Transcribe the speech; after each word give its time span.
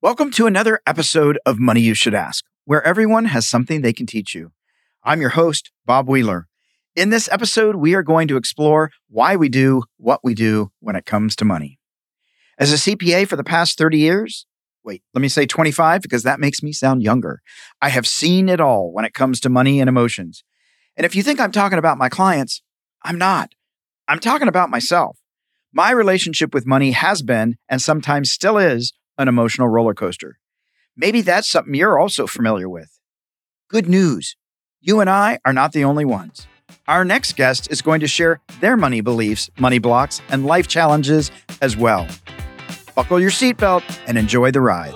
Welcome 0.00 0.30
to 0.32 0.46
another 0.46 0.80
episode 0.86 1.40
of 1.44 1.58
Money 1.58 1.80
You 1.80 1.92
Should 1.92 2.14
Ask, 2.14 2.44
where 2.64 2.84
everyone 2.84 3.24
has 3.24 3.48
something 3.48 3.82
they 3.82 3.92
can 3.92 4.06
teach 4.06 4.32
you. 4.32 4.52
I'm 5.02 5.20
your 5.20 5.30
host, 5.30 5.72
Bob 5.84 6.08
Wheeler. 6.08 6.46
In 6.94 7.10
this 7.10 7.28
episode, 7.32 7.74
we 7.74 7.94
are 7.94 8.04
going 8.04 8.28
to 8.28 8.36
explore 8.36 8.92
why 9.08 9.34
we 9.34 9.48
do 9.48 9.82
what 9.96 10.20
we 10.22 10.34
do 10.34 10.70
when 10.78 10.94
it 10.94 11.04
comes 11.04 11.34
to 11.34 11.44
money. 11.44 11.80
As 12.60 12.72
a 12.72 12.76
CPA 12.76 13.26
for 13.26 13.34
the 13.34 13.42
past 13.42 13.76
30 13.76 13.98
years, 13.98 14.46
wait, 14.84 15.02
let 15.14 15.20
me 15.20 15.26
say 15.26 15.46
25 15.46 16.00
because 16.00 16.22
that 16.22 16.38
makes 16.38 16.62
me 16.62 16.72
sound 16.72 17.02
younger. 17.02 17.42
I 17.82 17.88
have 17.88 18.06
seen 18.06 18.48
it 18.48 18.60
all 18.60 18.92
when 18.92 19.04
it 19.04 19.14
comes 19.14 19.40
to 19.40 19.48
money 19.48 19.80
and 19.80 19.88
emotions. 19.88 20.44
And 20.96 21.06
if 21.06 21.16
you 21.16 21.24
think 21.24 21.40
I'm 21.40 21.50
talking 21.50 21.78
about 21.78 21.98
my 21.98 22.08
clients, 22.08 22.62
I'm 23.02 23.18
not. 23.18 23.50
I'm 24.06 24.20
talking 24.20 24.46
about 24.46 24.70
myself. 24.70 25.18
My 25.72 25.90
relationship 25.90 26.54
with 26.54 26.66
money 26.66 26.92
has 26.92 27.20
been, 27.20 27.56
and 27.68 27.82
sometimes 27.82 28.30
still 28.30 28.58
is, 28.58 28.92
an 29.18 29.28
emotional 29.28 29.68
roller 29.68 29.94
coaster. 29.94 30.38
Maybe 30.96 31.20
that's 31.20 31.48
something 31.48 31.74
you're 31.74 31.98
also 31.98 32.26
familiar 32.26 32.68
with. 32.68 32.98
Good 33.68 33.88
news 33.88 34.36
you 34.80 35.00
and 35.00 35.10
I 35.10 35.40
are 35.44 35.52
not 35.52 35.72
the 35.72 35.84
only 35.84 36.04
ones. 36.04 36.46
Our 36.86 37.04
next 37.04 37.34
guest 37.36 37.68
is 37.70 37.82
going 37.82 38.00
to 38.00 38.06
share 38.06 38.40
their 38.60 38.76
money 38.76 39.00
beliefs, 39.00 39.50
money 39.58 39.78
blocks, 39.78 40.22
and 40.28 40.46
life 40.46 40.68
challenges 40.68 41.32
as 41.60 41.76
well. 41.76 42.06
Buckle 42.94 43.20
your 43.20 43.30
seatbelt 43.30 43.82
and 44.06 44.16
enjoy 44.16 44.52
the 44.52 44.60
ride. 44.60 44.94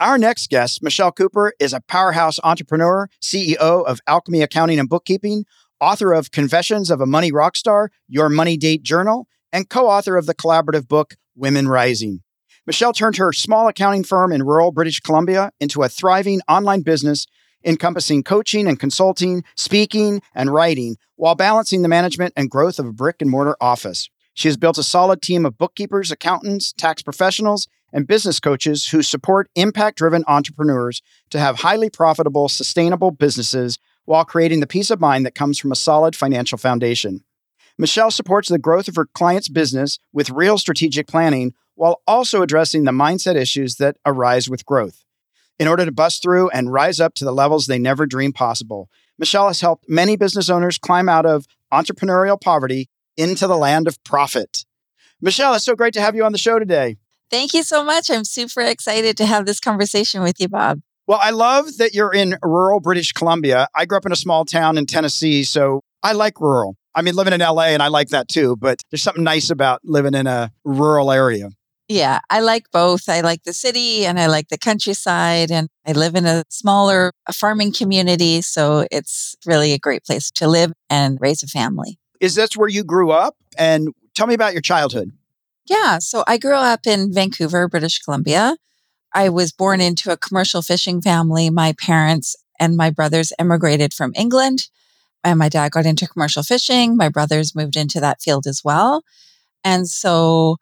Our 0.00 0.16
next 0.16 0.48
guest, 0.48 0.82
Michelle 0.82 1.12
Cooper, 1.12 1.52
is 1.60 1.74
a 1.74 1.82
powerhouse 1.82 2.40
entrepreneur, 2.42 3.10
CEO 3.20 3.84
of 3.84 4.00
Alchemy 4.06 4.40
Accounting 4.40 4.80
and 4.80 4.88
Bookkeeping, 4.88 5.44
author 5.78 6.14
of 6.14 6.30
Confessions 6.30 6.90
of 6.90 7.02
a 7.02 7.06
Money 7.06 7.30
Rockstar, 7.30 7.88
Your 8.08 8.30
Money 8.30 8.56
Date 8.56 8.82
Journal, 8.82 9.28
and 9.52 9.68
co 9.68 9.88
author 9.88 10.16
of 10.16 10.24
the 10.24 10.34
collaborative 10.34 10.88
book 10.88 11.16
Women 11.36 11.68
Rising. 11.68 12.22
Michelle 12.66 12.94
turned 12.94 13.18
her 13.18 13.30
small 13.34 13.68
accounting 13.68 14.02
firm 14.02 14.32
in 14.32 14.42
rural 14.42 14.72
British 14.72 15.00
Columbia 15.00 15.52
into 15.60 15.82
a 15.82 15.88
thriving 15.90 16.40
online 16.48 16.80
business 16.80 17.26
encompassing 17.62 18.22
coaching 18.22 18.66
and 18.66 18.80
consulting, 18.80 19.44
speaking, 19.54 20.22
and 20.34 20.48
writing, 20.48 20.96
while 21.16 21.34
balancing 21.34 21.82
the 21.82 21.88
management 21.88 22.32
and 22.38 22.48
growth 22.48 22.78
of 22.78 22.86
a 22.86 22.92
brick 22.92 23.16
and 23.20 23.30
mortar 23.30 23.54
office. 23.60 24.08
She 24.32 24.48
has 24.48 24.56
built 24.56 24.78
a 24.78 24.82
solid 24.82 25.20
team 25.20 25.44
of 25.44 25.58
bookkeepers, 25.58 26.10
accountants, 26.10 26.72
tax 26.72 27.02
professionals, 27.02 27.68
and 27.92 28.06
business 28.06 28.40
coaches 28.40 28.88
who 28.88 29.02
support 29.02 29.48
impact 29.54 29.98
driven 29.98 30.24
entrepreneurs 30.26 31.02
to 31.30 31.38
have 31.38 31.60
highly 31.60 31.90
profitable, 31.90 32.48
sustainable 32.48 33.10
businesses 33.10 33.78
while 34.04 34.24
creating 34.24 34.60
the 34.60 34.66
peace 34.66 34.90
of 34.90 35.00
mind 35.00 35.24
that 35.26 35.34
comes 35.34 35.58
from 35.58 35.72
a 35.72 35.76
solid 35.76 36.16
financial 36.16 36.58
foundation. 36.58 37.24
Michelle 37.78 38.10
supports 38.10 38.48
the 38.48 38.58
growth 38.58 38.88
of 38.88 38.96
her 38.96 39.06
client's 39.06 39.48
business 39.48 39.98
with 40.12 40.30
real 40.30 40.58
strategic 40.58 41.06
planning 41.06 41.54
while 41.74 42.02
also 42.06 42.42
addressing 42.42 42.84
the 42.84 42.90
mindset 42.90 43.36
issues 43.36 43.76
that 43.76 43.96
arise 44.04 44.50
with 44.50 44.66
growth. 44.66 45.04
In 45.58 45.68
order 45.68 45.84
to 45.84 45.92
bust 45.92 46.22
through 46.22 46.50
and 46.50 46.72
rise 46.72 47.00
up 47.00 47.14
to 47.14 47.24
the 47.24 47.32
levels 47.32 47.66
they 47.66 47.78
never 47.78 48.06
dreamed 48.06 48.34
possible, 48.34 48.88
Michelle 49.18 49.46
has 49.46 49.60
helped 49.60 49.88
many 49.88 50.16
business 50.16 50.50
owners 50.50 50.78
climb 50.78 51.08
out 51.08 51.26
of 51.26 51.46
entrepreneurial 51.72 52.40
poverty 52.40 52.88
into 53.16 53.46
the 53.46 53.56
land 53.56 53.86
of 53.86 54.02
profit. 54.04 54.64
Michelle, 55.20 55.54
it's 55.54 55.64
so 55.64 55.76
great 55.76 55.92
to 55.94 56.00
have 56.00 56.14
you 56.14 56.24
on 56.24 56.32
the 56.32 56.38
show 56.38 56.58
today. 56.58 56.96
Thank 57.30 57.54
you 57.54 57.62
so 57.62 57.84
much. 57.84 58.10
I'm 58.10 58.24
super 58.24 58.60
excited 58.60 59.16
to 59.18 59.26
have 59.26 59.46
this 59.46 59.60
conversation 59.60 60.22
with 60.22 60.40
you, 60.40 60.48
Bob. 60.48 60.80
Well, 61.06 61.20
I 61.22 61.30
love 61.30 61.78
that 61.78 61.94
you're 61.94 62.12
in 62.12 62.36
rural 62.42 62.80
British 62.80 63.12
Columbia. 63.12 63.68
I 63.74 63.84
grew 63.84 63.98
up 63.98 64.06
in 64.06 64.12
a 64.12 64.16
small 64.16 64.44
town 64.44 64.78
in 64.78 64.86
Tennessee, 64.86 65.44
so 65.44 65.80
I 66.02 66.12
like 66.12 66.40
rural. 66.40 66.76
I 66.94 67.02
mean, 67.02 67.14
living 67.14 67.32
in 67.32 67.40
LA 67.40 67.66
and 67.66 67.82
I 67.82 67.88
like 67.88 68.08
that 68.08 68.28
too, 68.28 68.56
but 68.56 68.80
there's 68.90 69.02
something 69.02 69.24
nice 69.24 69.50
about 69.50 69.80
living 69.84 70.14
in 70.14 70.26
a 70.26 70.50
rural 70.64 71.12
area. 71.12 71.50
Yeah, 71.88 72.20
I 72.30 72.40
like 72.40 72.70
both. 72.72 73.08
I 73.08 73.20
like 73.20 73.42
the 73.42 73.52
city 73.52 74.06
and 74.06 74.20
I 74.20 74.26
like 74.26 74.48
the 74.48 74.58
countryside 74.58 75.50
and 75.50 75.68
I 75.84 75.92
live 75.92 76.14
in 76.14 76.26
a 76.26 76.44
smaller 76.48 77.12
farming 77.32 77.72
community, 77.72 78.42
so 78.42 78.86
it's 78.92 79.34
really 79.44 79.72
a 79.72 79.78
great 79.78 80.04
place 80.04 80.30
to 80.32 80.48
live 80.48 80.72
and 80.88 81.18
raise 81.20 81.42
a 81.42 81.48
family. 81.48 81.98
Is 82.20 82.36
this 82.36 82.56
where 82.56 82.68
you 82.68 82.84
grew 82.84 83.10
up? 83.10 83.34
And 83.58 83.88
tell 84.14 84.28
me 84.28 84.34
about 84.34 84.52
your 84.52 84.62
childhood. 84.62 85.10
Yeah. 85.66 85.98
So 85.98 86.24
I 86.26 86.38
grew 86.38 86.54
up 86.54 86.86
in 86.86 87.12
Vancouver, 87.12 87.68
British 87.68 87.98
Columbia. 87.98 88.56
I 89.14 89.28
was 89.28 89.52
born 89.52 89.80
into 89.80 90.12
a 90.12 90.16
commercial 90.16 90.62
fishing 90.62 91.00
family. 91.02 91.50
My 91.50 91.72
parents 91.72 92.36
and 92.58 92.76
my 92.76 92.90
brothers 92.90 93.32
immigrated 93.38 93.92
from 93.92 94.12
England, 94.14 94.68
and 95.24 95.38
my 95.38 95.48
dad 95.48 95.72
got 95.72 95.86
into 95.86 96.06
commercial 96.08 96.42
fishing. 96.42 96.96
My 96.96 97.08
brothers 97.08 97.54
moved 97.54 97.76
into 97.76 98.00
that 98.00 98.22
field 98.22 98.46
as 98.46 98.62
well. 98.64 99.02
And 99.64 99.88
so, 99.88 100.56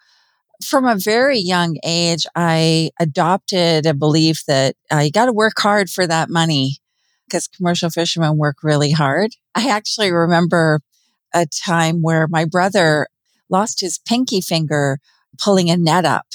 from 0.64 0.86
a 0.86 0.97
very 0.97 1.38
young 1.38 1.76
age, 1.84 2.26
I 2.34 2.91
adopted 3.00 3.86
a 3.86 3.94
belief 3.94 4.44
that 4.47 4.75
uh, 4.92 4.98
you 4.98 5.10
got 5.12 5.26
to 5.26 5.32
work 5.32 5.54
hard 5.59 5.91
for 5.91 6.06
that 6.06 6.30
money 6.30 6.78
because 7.26 7.47
commercial 7.48 7.91
fishermen 7.91 8.36
work 8.38 8.59
really 8.62 8.91
hard. 8.91 9.32
I 9.54 9.69
actually 9.70 10.10
remember 10.10 10.80
a 11.34 11.47
time 11.47 12.03
where 12.03 12.26
my 12.28 12.44
brother 12.44 13.06
lost 13.50 13.81
his 13.81 13.98
pinky 13.98 14.41
finger 14.41 14.98
pulling 15.38 15.70
a 15.70 15.76
net 15.76 16.04
up. 16.04 16.26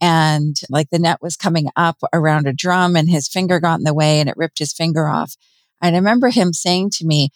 And 0.00 0.56
like 0.68 0.90
the 0.90 0.98
net 0.98 1.18
was 1.22 1.36
coming 1.36 1.68
up 1.76 1.98
around 2.12 2.46
a 2.46 2.52
drum 2.52 2.96
and 2.96 3.08
his 3.08 3.28
finger 3.28 3.60
got 3.60 3.78
in 3.78 3.84
the 3.84 3.94
way 3.94 4.20
and 4.20 4.28
it 4.28 4.36
ripped 4.36 4.58
his 4.58 4.72
finger 4.72 5.08
off. 5.08 5.36
And 5.80 5.94
I 5.94 5.98
remember 5.98 6.30
him 6.30 6.52
saying 6.52 6.90
to 6.94 7.06
me, 7.06 7.30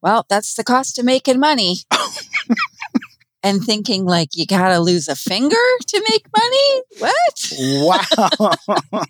Well, 0.00 0.26
that's 0.28 0.54
the 0.54 0.64
cost 0.64 0.98
of 0.98 1.04
making 1.04 1.38
money. 1.38 1.76
and 3.42 3.62
thinking 3.62 4.04
like 4.04 4.30
you 4.34 4.46
gotta 4.46 4.78
lose 4.78 5.08
a 5.08 5.16
finger 5.16 5.56
to 5.86 6.06
make 6.08 6.26
money 6.36 6.82
what 6.98 7.52
wow 7.58 9.04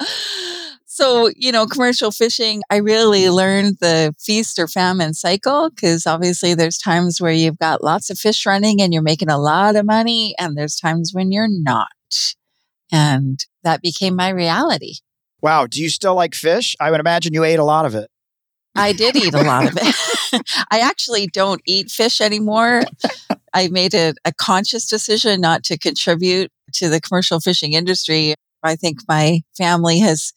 so, 0.94 1.28
you 1.34 1.50
know, 1.50 1.66
commercial 1.66 2.12
fishing, 2.12 2.62
I 2.70 2.76
really 2.76 3.28
learned 3.28 3.78
the 3.80 4.14
feast 4.16 4.60
or 4.60 4.68
famine 4.68 5.12
cycle 5.12 5.70
because 5.70 6.06
obviously 6.06 6.54
there's 6.54 6.78
times 6.78 7.20
where 7.20 7.32
you've 7.32 7.58
got 7.58 7.82
lots 7.82 8.10
of 8.10 8.18
fish 8.18 8.46
running 8.46 8.80
and 8.80 8.92
you're 8.92 9.02
making 9.02 9.28
a 9.28 9.36
lot 9.36 9.74
of 9.74 9.84
money, 9.84 10.36
and 10.38 10.56
there's 10.56 10.76
times 10.76 11.10
when 11.12 11.32
you're 11.32 11.48
not. 11.50 11.88
And 12.92 13.44
that 13.64 13.82
became 13.82 14.14
my 14.14 14.28
reality. 14.28 14.92
Wow. 15.42 15.66
Do 15.66 15.82
you 15.82 15.88
still 15.88 16.14
like 16.14 16.32
fish? 16.32 16.76
I 16.78 16.92
would 16.92 17.00
imagine 17.00 17.34
you 17.34 17.42
ate 17.42 17.58
a 17.58 17.64
lot 17.64 17.86
of 17.86 17.96
it. 17.96 18.08
I 18.76 18.92
did 18.92 19.16
eat 19.16 19.34
a 19.34 19.42
lot 19.42 19.66
of 19.66 19.76
it. 19.76 20.42
I 20.70 20.78
actually 20.78 21.26
don't 21.26 21.60
eat 21.66 21.90
fish 21.90 22.20
anymore. 22.20 22.82
I 23.52 23.66
made 23.66 23.94
a, 23.94 24.14
a 24.24 24.32
conscious 24.32 24.86
decision 24.86 25.40
not 25.40 25.64
to 25.64 25.76
contribute 25.76 26.52
to 26.74 26.88
the 26.88 27.00
commercial 27.00 27.40
fishing 27.40 27.72
industry. 27.72 28.34
I 28.62 28.76
think 28.76 29.00
my 29.08 29.40
family 29.58 29.98
has 29.98 30.32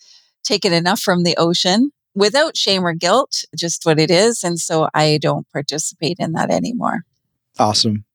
taken 0.47 0.74
enough 0.74 1.00
from 1.00 1.24
the 1.24 1.35
ocean 1.38 1.91
without 2.16 2.58
shame 2.58 2.85
or 2.85 2.94
guilt, 2.94 3.44
just 3.56 3.85
what 3.85 4.00
it 4.00 4.09
is. 4.09 4.44
And 4.44 4.59
so 4.59 4.90
I 4.94 5.19
don't 5.22 5.47
participate 5.52 6.18
in 6.19 6.31
that 6.34 6.50
anymore. 6.50 7.02
Awesome. 7.59 8.06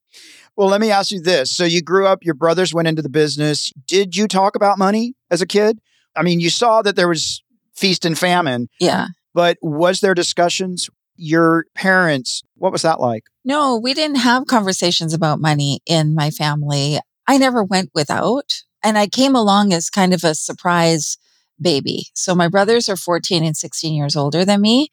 Well, 0.56 0.68
let 0.68 0.80
me 0.80 0.90
ask 0.90 1.10
you 1.10 1.20
this. 1.20 1.50
So 1.50 1.64
you 1.64 1.82
grew 1.82 2.06
up, 2.06 2.24
your 2.24 2.34
brothers 2.34 2.74
went 2.74 2.88
into 2.88 3.02
the 3.02 3.08
business. 3.08 3.72
Did 3.86 4.16
you 4.16 4.28
talk 4.28 4.56
about 4.56 4.78
money 4.78 5.14
as 5.30 5.40
a 5.40 5.46
kid? 5.46 5.78
I 6.16 6.22
mean, 6.22 6.40
you 6.40 6.50
saw 6.50 6.82
that 6.82 6.96
there 6.96 7.08
was 7.08 7.42
feast 7.74 8.04
and 8.04 8.18
famine. 8.18 8.68
Yeah. 8.78 9.08
But 9.34 9.56
was 9.62 10.00
there 10.00 10.14
discussions? 10.14 10.90
Your 11.16 11.66
parents, 11.74 12.42
what 12.56 12.72
was 12.72 12.82
that 12.82 13.00
like? 13.00 13.24
No, 13.44 13.78
we 13.78 13.94
didn't 13.94 14.16
have 14.16 14.46
conversations 14.46 15.14
about 15.14 15.40
money 15.40 15.80
in 15.86 16.14
my 16.14 16.30
family. 16.30 16.98
I 17.26 17.38
never 17.38 17.62
went 17.62 17.90
without. 17.94 18.52
And 18.82 18.98
I 18.98 19.06
came 19.06 19.36
along 19.36 19.72
as 19.72 19.88
kind 19.88 20.12
of 20.12 20.24
a 20.24 20.34
surprise 20.34 21.16
baby. 21.60 22.06
So 22.14 22.34
my 22.34 22.48
brothers 22.48 22.88
are 22.88 22.96
14 22.96 23.44
and 23.44 23.56
16 23.56 23.94
years 23.94 24.16
older 24.16 24.44
than 24.44 24.60
me. 24.60 24.88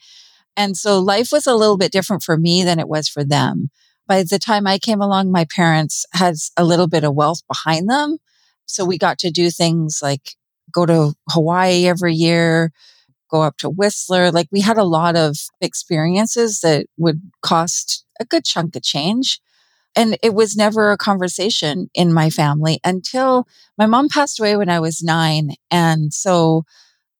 And 0.55 0.75
so 0.75 0.99
life 0.99 1.29
was 1.31 1.47
a 1.47 1.55
little 1.55 1.77
bit 1.77 1.91
different 1.91 2.23
for 2.23 2.37
me 2.37 2.63
than 2.63 2.79
it 2.79 2.87
was 2.87 3.07
for 3.07 3.23
them. 3.23 3.69
By 4.07 4.23
the 4.23 4.39
time 4.39 4.65
I 4.65 4.79
came 4.79 5.01
along, 5.01 5.31
my 5.31 5.45
parents 5.45 6.05
had 6.13 6.35
a 6.57 6.63
little 6.63 6.87
bit 6.87 7.03
of 7.03 7.15
wealth 7.15 7.41
behind 7.47 7.89
them. 7.89 8.17
So 8.65 8.83
we 8.83 8.97
got 8.97 9.19
to 9.19 9.31
do 9.31 9.49
things 9.51 9.99
like 10.01 10.35
go 10.71 10.85
to 10.85 11.13
Hawaii 11.29 11.87
every 11.87 12.13
year, 12.13 12.71
go 13.29 13.41
up 13.41 13.57
to 13.57 13.69
Whistler. 13.69 14.31
Like 14.31 14.47
we 14.51 14.61
had 14.61 14.77
a 14.77 14.83
lot 14.83 15.15
of 15.15 15.37
experiences 15.61 16.59
that 16.61 16.87
would 16.97 17.21
cost 17.41 18.05
a 18.19 18.25
good 18.25 18.45
chunk 18.45 18.75
of 18.75 18.83
change. 18.83 19.39
And 19.95 20.17
it 20.21 20.33
was 20.33 20.55
never 20.55 20.91
a 20.91 20.97
conversation 20.97 21.89
in 21.93 22.13
my 22.13 22.29
family 22.29 22.79
until 22.83 23.47
my 23.77 23.85
mom 23.85 24.07
passed 24.07 24.39
away 24.39 24.55
when 24.55 24.69
I 24.69 24.79
was 24.79 25.01
nine. 25.03 25.55
And 25.71 26.13
so 26.13 26.63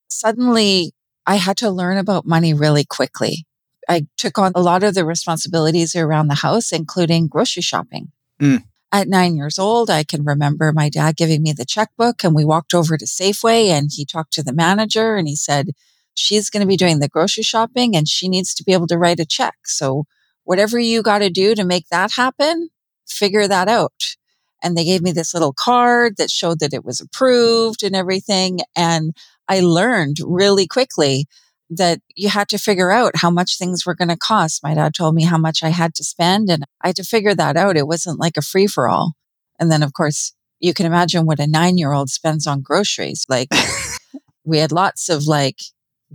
suddenly 0.08 0.94
I 1.26 1.36
had 1.36 1.58
to 1.58 1.70
learn 1.70 1.98
about 1.98 2.26
money 2.26 2.54
really 2.54 2.86
quickly. 2.86 3.46
I 3.88 4.08
took 4.18 4.38
on 4.38 4.52
a 4.56 4.62
lot 4.62 4.84
of 4.84 4.94
the 4.94 5.04
responsibilities 5.04 5.96
around 5.96 6.28
the 6.28 6.36
house, 6.36 6.72
including 6.72 7.28
grocery 7.28 7.64
shopping. 7.64 8.12
Mm. 8.40 8.64
At 8.92 9.08
nine 9.08 9.36
years 9.36 9.60
old, 9.60 9.90
I 9.90 10.04
can 10.04 10.24
remember 10.24 10.72
my 10.72 10.90
dad 10.90 11.16
giving 11.16 11.44
me 11.44 11.54
the 11.54 11.66
checkbook 11.66 12.24
and 12.24 12.36
we 12.36 12.46
walked 12.46 12.74
over 12.74 12.98
to 12.98 13.06
Safeway 13.06 13.68
and 13.68 13.90
he 13.92 14.06
talked 14.06 14.34
to 14.34 14.44
the 14.44 14.54
manager 14.54 15.16
and 15.16 15.28
he 15.28 15.36
said, 15.36 15.72
she's 16.16 16.50
going 16.50 16.62
to 16.62 16.68
be 16.68 16.78
doing 16.78 17.00
the 17.00 17.08
grocery 17.08 17.44
shopping 17.44 17.96
and 17.96 18.08
she 18.08 18.28
needs 18.28 18.54
to 18.56 18.64
be 18.64 18.74
able 18.74 18.88
to 18.88 18.98
write 18.98 19.20
a 19.20 19.26
check. 19.26 19.56
So 19.66 20.06
whatever 20.50 20.80
you 20.80 21.04
got 21.04 21.20
to 21.20 21.30
do 21.30 21.54
to 21.54 21.64
make 21.64 21.88
that 21.90 22.12
happen, 22.14 22.70
figure 23.08 23.48
that 23.48 23.68
out. 23.68 24.16
And 24.64 24.76
they 24.76 24.84
gave 24.84 25.04
me 25.04 25.12
this 25.12 25.32
little 25.32 25.54
card 25.54 26.18
that 26.18 26.32
showed 26.32 26.60
that 26.60 26.74
it 26.74 26.84
was 26.84 27.00
approved 27.00 27.84
and 27.84 27.96
everything. 27.96 28.62
And 28.76 29.16
I 29.48 29.60
learned 29.60 30.18
really 30.26 30.66
quickly 30.66 31.28
that 31.70 32.00
you 32.16 32.30
had 32.30 32.50
to 32.50 32.58
figure 32.58 32.90
out 32.90 33.18
how 33.18 33.30
much 33.30 33.60
things 33.60 33.86
were 33.86 33.94
going 33.94 34.08
to 34.08 34.18
cost. 34.18 34.64
My 34.64 34.74
dad 34.74 34.96
told 34.96 35.14
me 35.14 35.24
how 35.24 35.38
much 35.38 35.62
I 35.62 35.70
had 35.70 35.94
to 35.94 36.04
spend 36.04 36.50
and 36.50 36.64
I 36.82 36.88
had 36.88 36.96
to 36.96 37.04
figure 37.04 37.36
that 37.36 37.56
out. 37.56 37.78
It 37.78 37.86
wasn't 37.86 38.20
like 38.20 38.36
a 38.36 38.42
free 38.42 38.66
for 38.66 38.90
all. 38.90 39.14
And 39.60 39.72
then, 39.72 39.84
of 39.84 39.94
course, 39.94 40.34
you 40.60 40.74
can 40.74 40.88
imagine 40.88 41.28
what 41.28 41.40
a 41.40 41.46
nine 41.46 41.78
year 41.78 41.94
old 41.94 42.10
spends 42.10 42.48
on 42.48 42.64
groceries. 42.64 43.24
Like 43.30 43.50
we 44.44 44.58
had 44.58 44.72
lots 44.72 45.10
of 45.10 45.28
like 45.28 45.60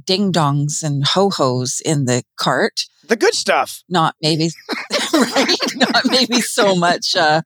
ding 0.05 0.33
dongs 0.33 0.83
and 0.83 1.07
ho 1.07 1.31
hos 1.31 1.81
in 1.85 2.07
the 2.07 2.25
cart. 2.37 2.87
The 3.09 3.17
good 3.17 3.35
stuff. 3.35 3.83
Not 3.89 4.15
maybe, 4.23 4.51
right? 5.13 5.57
Not 5.77 6.05
maybe 6.07 6.41
so 6.41 6.75
much 6.75 7.15
uh, 7.17 7.43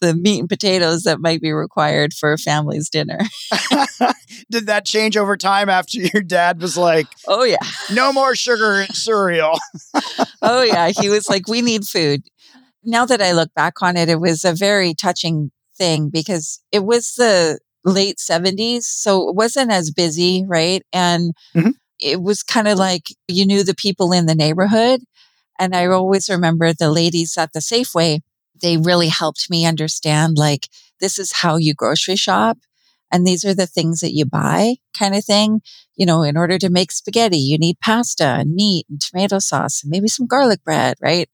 the 0.00 0.14
meat 0.14 0.40
and 0.40 0.48
potatoes 0.48 1.02
that 1.02 1.20
might 1.20 1.40
be 1.40 1.52
required 1.52 2.12
for 2.12 2.32
a 2.32 2.38
family's 2.38 2.88
dinner. 2.88 3.18
Did 4.50 4.66
that 4.66 4.84
change 4.84 5.16
over 5.16 5.36
time 5.36 5.68
after 5.68 5.98
your 5.98 6.22
dad 6.22 6.60
was 6.60 6.76
like, 6.76 7.06
oh, 7.28 7.44
yeah. 7.44 7.58
No 7.92 8.12
more 8.12 8.34
sugar 8.34 8.80
in 8.80 8.92
cereal? 8.94 9.58
oh, 10.42 10.62
yeah. 10.62 10.88
He 10.88 11.08
was 11.08 11.28
like, 11.28 11.46
We 11.48 11.62
need 11.62 11.84
food. 11.84 12.22
Now 12.82 13.04
that 13.04 13.20
I 13.20 13.32
look 13.32 13.52
back 13.54 13.82
on 13.82 13.96
it, 13.96 14.08
it 14.08 14.20
was 14.20 14.44
a 14.44 14.54
very 14.54 14.94
touching 14.94 15.50
thing 15.76 16.08
because 16.08 16.62
it 16.72 16.84
was 16.84 17.14
the 17.14 17.58
late 17.84 18.16
70s. 18.16 18.84
So 18.84 19.28
it 19.28 19.34
wasn't 19.34 19.70
as 19.70 19.90
busy, 19.90 20.44
right? 20.46 20.82
And 20.92 21.34
mm-hmm. 21.54 21.70
It 22.00 22.22
was 22.22 22.42
kind 22.42 22.68
of 22.68 22.78
like 22.78 23.08
you 23.28 23.46
knew 23.46 23.62
the 23.62 23.74
people 23.74 24.12
in 24.12 24.26
the 24.26 24.34
neighborhood. 24.34 25.02
And 25.58 25.74
I 25.76 25.86
always 25.86 26.28
remember 26.28 26.72
the 26.72 26.90
ladies 26.90 27.36
at 27.36 27.52
the 27.52 27.60
Safeway 27.60 28.20
they 28.60 28.76
really 28.76 29.08
helped 29.08 29.48
me 29.50 29.66
understand 29.66 30.36
like, 30.36 30.68
this 31.00 31.18
is 31.18 31.32
how 31.32 31.56
you 31.56 31.74
grocery 31.74 32.16
shop. 32.16 32.58
And 33.12 33.26
these 33.26 33.44
are 33.44 33.54
the 33.54 33.66
things 33.66 34.00
that 34.00 34.14
you 34.14 34.24
buy 34.24 34.76
kind 34.96 35.14
of 35.14 35.24
thing. 35.24 35.62
You 35.96 36.06
know, 36.06 36.22
in 36.22 36.36
order 36.36 36.58
to 36.58 36.70
make 36.70 36.92
spaghetti, 36.92 37.38
you 37.38 37.58
need 37.58 37.80
pasta 37.80 38.24
and 38.24 38.54
meat 38.54 38.86
and 38.88 39.00
tomato 39.00 39.38
sauce 39.38 39.82
and 39.82 39.90
maybe 39.90 40.08
some 40.08 40.26
garlic 40.26 40.62
bread, 40.62 40.96
right? 41.00 41.28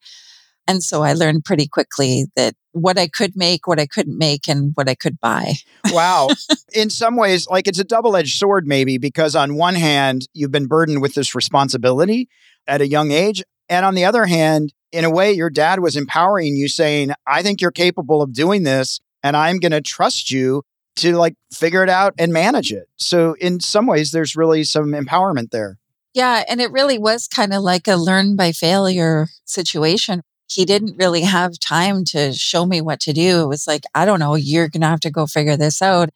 And 0.67 0.83
so 0.83 1.03
I 1.03 1.13
learned 1.13 1.45
pretty 1.45 1.67
quickly 1.67 2.25
that 2.35 2.53
what 2.71 2.97
I 2.97 3.07
could 3.07 3.35
make, 3.35 3.67
what 3.67 3.79
I 3.79 3.85
couldn't 3.85 4.17
make, 4.17 4.47
and 4.47 4.71
what 4.75 4.89
I 4.89 4.95
could 4.95 5.19
buy. 5.19 5.53
wow. 5.85 6.29
In 6.73 6.89
some 6.89 7.15
ways, 7.15 7.47
like 7.47 7.67
it's 7.67 7.79
a 7.79 7.83
double 7.83 8.15
edged 8.15 8.37
sword, 8.37 8.67
maybe, 8.67 8.97
because 8.97 9.35
on 9.35 9.55
one 9.55 9.75
hand, 9.75 10.27
you've 10.33 10.51
been 10.51 10.67
burdened 10.67 11.01
with 11.01 11.15
this 11.15 11.33
responsibility 11.33 12.27
at 12.67 12.81
a 12.81 12.87
young 12.87 13.11
age. 13.11 13.43
And 13.69 13.85
on 13.85 13.95
the 13.95 14.05
other 14.05 14.25
hand, 14.25 14.73
in 14.91 15.05
a 15.05 15.09
way, 15.09 15.31
your 15.31 15.49
dad 15.49 15.79
was 15.79 15.95
empowering 15.95 16.55
you, 16.55 16.67
saying, 16.67 17.11
I 17.25 17.41
think 17.41 17.61
you're 17.61 17.71
capable 17.71 18.21
of 18.21 18.33
doing 18.33 18.63
this, 18.63 18.99
and 19.23 19.35
I'm 19.35 19.59
going 19.59 19.71
to 19.71 19.81
trust 19.81 20.31
you 20.31 20.63
to 20.97 21.15
like 21.17 21.35
figure 21.53 21.83
it 21.83 21.89
out 21.89 22.13
and 22.17 22.33
manage 22.33 22.71
it. 22.71 22.87
So, 22.97 23.35
in 23.39 23.59
some 23.59 23.85
ways, 23.85 24.11
there's 24.11 24.35
really 24.35 24.63
some 24.63 24.91
empowerment 24.91 25.51
there. 25.51 25.77
Yeah. 26.13 26.43
And 26.49 26.59
it 26.59 26.71
really 26.71 26.97
was 26.97 27.27
kind 27.27 27.53
of 27.53 27.61
like 27.61 27.87
a 27.87 27.95
learn 27.95 28.35
by 28.35 28.51
failure 28.51 29.27
situation. 29.45 30.23
He 30.49 30.65
didn't 30.65 30.97
really 30.97 31.21
have 31.21 31.59
time 31.59 32.03
to 32.05 32.33
show 32.33 32.65
me 32.65 32.81
what 32.81 32.99
to 33.01 33.13
do. 33.13 33.41
It 33.41 33.47
was 33.47 33.67
like, 33.67 33.83
I 33.93 34.05
don't 34.05 34.19
know, 34.19 34.35
you're 34.35 34.69
going 34.69 34.81
to 34.81 34.87
have 34.87 35.01
to 35.01 35.11
go 35.11 35.27
figure 35.27 35.57
this 35.57 35.81
out. 35.81 36.09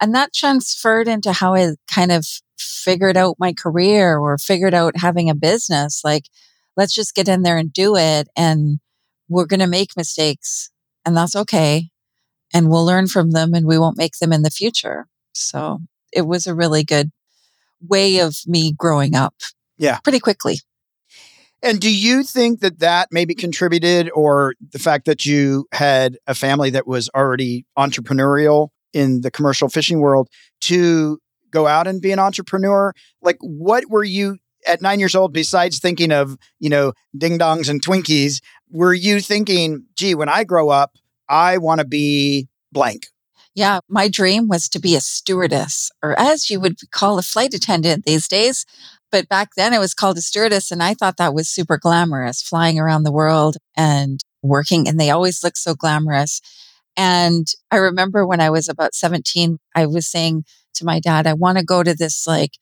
And 0.00 0.14
that 0.14 0.34
transferred 0.34 1.08
into 1.08 1.32
how 1.32 1.54
I 1.54 1.74
kind 1.90 2.12
of 2.12 2.26
figured 2.58 3.16
out 3.16 3.36
my 3.38 3.52
career 3.52 4.18
or 4.18 4.38
figured 4.38 4.74
out 4.74 4.96
having 4.96 5.30
a 5.30 5.34
business. 5.34 6.02
Like, 6.04 6.24
let's 6.76 6.94
just 6.94 7.14
get 7.14 7.28
in 7.28 7.42
there 7.42 7.56
and 7.56 7.72
do 7.72 7.96
it. 7.96 8.28
And 8.36 8.80
we're 9.28 9.46
going 9.46 9.60
to 9.60 9.66
make 9.66 9.96
mistakes 9.96 10.70
and 11.04 11.16
that's 11.16 11.36
okay. 11.36 11.90
And 12.52 12.68
we'll 12.68 12.84
learn 12.84 13.06
from 13.06 13.30
them 13.30 13.54
and 13.54 13.66
we 13.66 13.78
won't 13.78 13.98
make 13.98 14.18
them 14.18 14.32
in 14.32 14.42
the 14.42 14.50
future. 14.50 15.06
So 15.32 15.80
it 16.12 16.22
was 16.22 16.46
a 16.46 16.54
really 16.54 16.84
good 16.84 17.10
way 17.80 18.18
of 18.18 18.36
me 18.46 18.72
growing 18.72 19.14
up. 19.14 19.34
Yeah. 19.78 19.98
Pretty 20.00 20.20
quickly. 20.20 20.60
And 21.62 21.80
do 21.80 21.94
you 21.94 22.22
think 22.22 22.60
that 22.60 22.80
that 22.80 23.08
maybe 23.10 23.34
contributed 23.34 24.10
or 24.14 24.54
the 24.72 24.78
fact 24.78 25.06
that 25.06 25.24
you 25.24 25.66
had 25.72 26.18
a 26.26 26.34
family 26.34 26.70
that 26.70 26.86
was 26.86 27.08
already 27.14 27.64
entrepreneurial 27.78 28.68
in 28.92 29.22
the 29.22 29.30
commercial 29.30 29.68
fishing 29.68 30.00
world 30.00 30.28
to 30.62 31.18
go 31.50 31.66
out 31.66 31.86
and 31.86 32.00
be 32.00 32.12
an 32.12 32.18
entrepreneur? 32.18 32.92
Like, 33.22 33.38
what 33.40 33.84
were 33.88 34.04
you 34.04 34.36
at 34.66 34.82
nine 34.82 34.98
years 34.98 35.14
old, 35.14 35.32
besides 35.32 35.78
thinking 35.78 36.12
of, 36.12 36.36
you 36.58 36.68
know, 36.68 36.92
ding 37.16 37.38
dongs 37.38 37.68
and 37.68 37.84
Twinkies, 37.84 38.40
were 38.70 38.94
you 38.94 39.20
thinking, 39.20 39.84
gee, 39.96 40.14
when 40.14 40.28
I 40.28 40.44
grow 40.44 40.68
up, 40.68 40.96
I 41.28 41.58
want 41.58 41.80
to 41.80 41.86
be 41.86 42.48
blank? 42.72 43.06
Yeah, 43.54 43.80
my 43.88 44.08
dream 44.08 44.48
was 44.48 44.68
to 44.68 44.78
be 44.78 44.96
a 44.96 45.00
stewardess, 45.00 45.90
or 46.02 46.18
as 46.18 46.50
you 46.50 46.60
would 46.60 46.76
call 46.90 47.18
a 47.18 47.22
flight 47.22 47.54
attendant 47.54 48.04
these 48.04 48.28
days. 48.28 48.66
But 49.16 49.30
back 49.30 49.54
then 49.56 49.72
it 49.72 49.78
was 49.78 49.94
called 49.94 50.18
a 50.18 50.20
stewardess. 50.20 50.70
And 50.70 50.82
I 50.82 50.92
thought 50.92 51.16
that 51.16 51.32
was 51.32 51.48
super 51.48 51.78
glamorous, 51.78 52.42
flying 52.42 52.78
around 52.78 53.04
the 53.04 53.12
world 53.12 53.56
and 53.74 54.20
working. 54.42 54.86
And 54.86 55.00
they 55.00 55.08
always 55.08 55.42
look 55.42 55.56
so 55.56 55.74
glamorous. 55.74 56.42
And 56.98 57.46
I 57.70 57.76
remember 57.76 58.26
when 58.26 58.42
I 58.42 58.50
was 58.50 58.68
about 58.68 58.94
17, 58.94 59.56
I 59.74 59.86
was 59.86 60.06
saying 60.06 60.44
to 60.74 60.84
my 60.84 61.00
dad, 61.00 61.26
I 61.26 61.32
want 61.32 61.56
to 61.56 61.64
go 61.64 61.82
to 61.82 61.94
this 61.94 62.26
like 62.26 62.58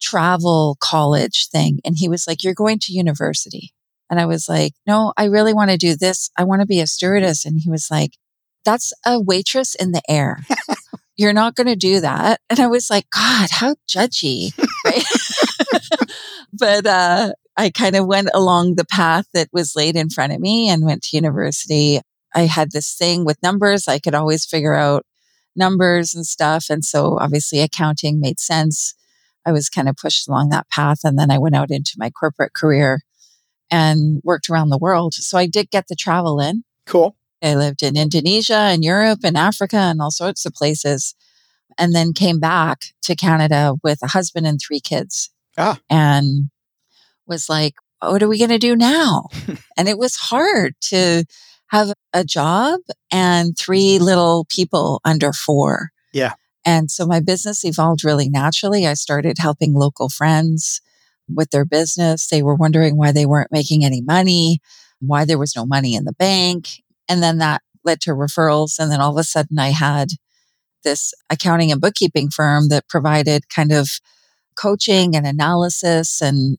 travel 0.00 0.76
college 0.78 1.48
thing. 1.50 1.80
And 1.84 1.96
he 1.98 2.08
was 2.08 2.28
like, 2.28 2.44
You're 2.44 2.54
going 2.54 2.78
to 2.82 2.92
university. 2.92 3.72
And 4.08 4.20
I 4.20 4.26
was 4.26 4.48
like, 4.48 4.74
No, 4.86 5.12
I 5.16 5.24
really 5.24 5.54
want 5.54 5.72
to 5.72 5.76
do 5.76 5.96
this. 5.96 6.30
I 6.38 6.44
want 6.44 6.60
to 6.60 6.68
be 6.68 6.78
a 6.78 6.86
stewardess. 6.86 7.44
And 7.44 7.58
he 7.58 7.68
was 7.68 7.88
like, 7.90 8.12
That's 8.64 8.92
a 9.04 9.20
waitress 9.20 9.74
in 9.74 9.90
the 9.90 10.02
air. 10.08 10.38
You're 11.16 11.32
not 11.32 11.56
going 11.56 11.66
to 11.66 11.74
do 11.74 11.98
that. 12.00 12.40
And 12.48 12.60
I 12.60 12.68
was 12.68 12.90
like, 12.90 13.10
God, 13.10 13.48
how 13.50 13.74
judgy. 13.88 14.52
But 16.52 16.86
uh, 16.86 17.32
I 17.56 17.70
kind 17.70 17.96
of 17.96 18.06
went 18.06 18.30
along 18.32 18.74
the 18.74 18.84
path 18.84 19.26
that 19.34 19.48
was 19.52 19.76
laid 19.76 19.96
in 19.96 20.10
front 20.10 20.32
of 20.32 20.40
me 20.40 20.68
and 20.68 20.84
went 20.84 21.02
to 21.04 21.16
university. 21.16 22.00
I 22.34 22.42
had 22.42 22.72
this 22.72 22.94
thing 22.94 23.24
with 23.24 23.42
numbers. 23.42 23.88
I 23.88 23.98
could 23.98 24.14
always 24.14 24.44
figure 24.44 24.74
out 24.74 25.04
numbers 25.56 26.14
and 26.14 26.26
stuff. 26.26 26.66
And 26.68 26.84
so 26.84 27.18
obviously 27.18 27.60
accounting 27.60 28.20
made 28.20 28.38
sense. 28.38 28.94
I 29.44 29.52
was 29.52 29.68
kind 29.68 29.88
of 29.88 29.96
pushed 29.96 30.28
along 30.28 30.50
that 30.50 30.68
path. 30.68 31.00
And 31.04 31.18
then 31.18 31.30
I 31.30 31.38
went 31.38 31.54
out 31.54 31.70
into 31.70 31.94
my 31.96 32.10
corporate 32.10 32.52
career 32.54 33.02
and 33.70 34.20
worked 34.22 34.48
around 34.48 34.68
the 34.68 34.78
world. 34.78 35.14
So 35.14 35.38
I 35.38 35.46
did 35.46 35.70
get 35.70 35.86
the 35.88 35.96
travel 35.96 36.40
in. 36.40 36.62
Cool. 36.84 37.16
I 37.42 37.54
lived 37.54 37.82
in 37.82 37.96
Indonesia 37.96 38.54
and 38.54 38.84
Europe 38.84 39.20
and 39.24 39.36
Africa 39.36 39.76
and 39.76 40.00
all 40.00 40.10
sorts 40.10 40.46
of 40.46 40.54
places. 40.54 41.14
And 41.78 41.94
then 41.94 42.12
came 42.12 42.40
back 42.40 42.78
to 43.02 43.14
Canada 43.14 43.74
with 43.82 43.98
a 44.02 44.08
husband 44.08 44.46
and 44.46 44.58
three 44.58 44.80
kids. 44.80 45.30
Ah. 45.56 45.78
And 45.90 46.50
was 47.26 47.48
like, 47.48 47.74
what 48.00 48.22
are 48.22 48.28
we 48.28 48.38
going 48.38 48.50
to 48.50 48.58
do 48.58 48.76
now? 48.76 49.26
and 49.76 49.88
it 49.88 49.98
was 49.98 50.16
hard 50.16 50.74
to 50.80 51.24
have 51.68 51.92
a 52.12 52.24
job 52.24 52.80
and 53.10 53.56
three 53.58 53.98
little 53.98 54.46
people 54.48 55.00
under 55.04 55.32
four. 55.32 55.90
Yeah. 56.12 56.34
And 56.64 56.90
so 56.90 57.06
my 57.06 57.20
business 57.20 57.64
evolved 57.64 58.04
really 58.04 58.28
naturally. 58.28 58.86
I 58.86 58.94
started 58.94 59.38
helping 59.38 59.72
local 59.72 60.08
friends 60.08 60.80
with 61.28 61.50
their 61.50 61.64
business. 61.64 62.28
They 62.28 62.42
were 62.42 62.54
wondering 62.54 62.96
why 62.96 63.12
they 63.12 63.26
weren't 63.26 63.52
making 63.52 63.84
any 63.84 64.02
money, 64.02 64.60
why 65.00 65.24
there 65.24 65.38
was 65.38 65.56
no 65.56 65.66
money 65.66 65.94
in 65.94 66.04
the 66.04 66.12
bank. 66.12 66.82
And 67.08 67.22
then 67.22 67.38
that 67.38 67.62
led 67.84 68.00
to 68.02 68.10
referrals. 68.10 68.78
And 68.78 68.90
then 68.90 69.00
all 69.00 69.12
of 69.12 69.18
a 69.18 69.24
sudden 69.24 69.58
I 69.58 69.70
had 69.70 70.08
this 70.84 71.14
accounting 71.30 71.72
and 71.72 71.80
bookkeeping 71.80 72.30
firm 72.30 72.68
that 72.68 72.88
provided 72.88 73.48
kind 73.48 73.72
of 73.72 73.88
coaching 74.56 75.14
and 75.14 75.26
analysis 75.26 76.20
and 76.20 76.58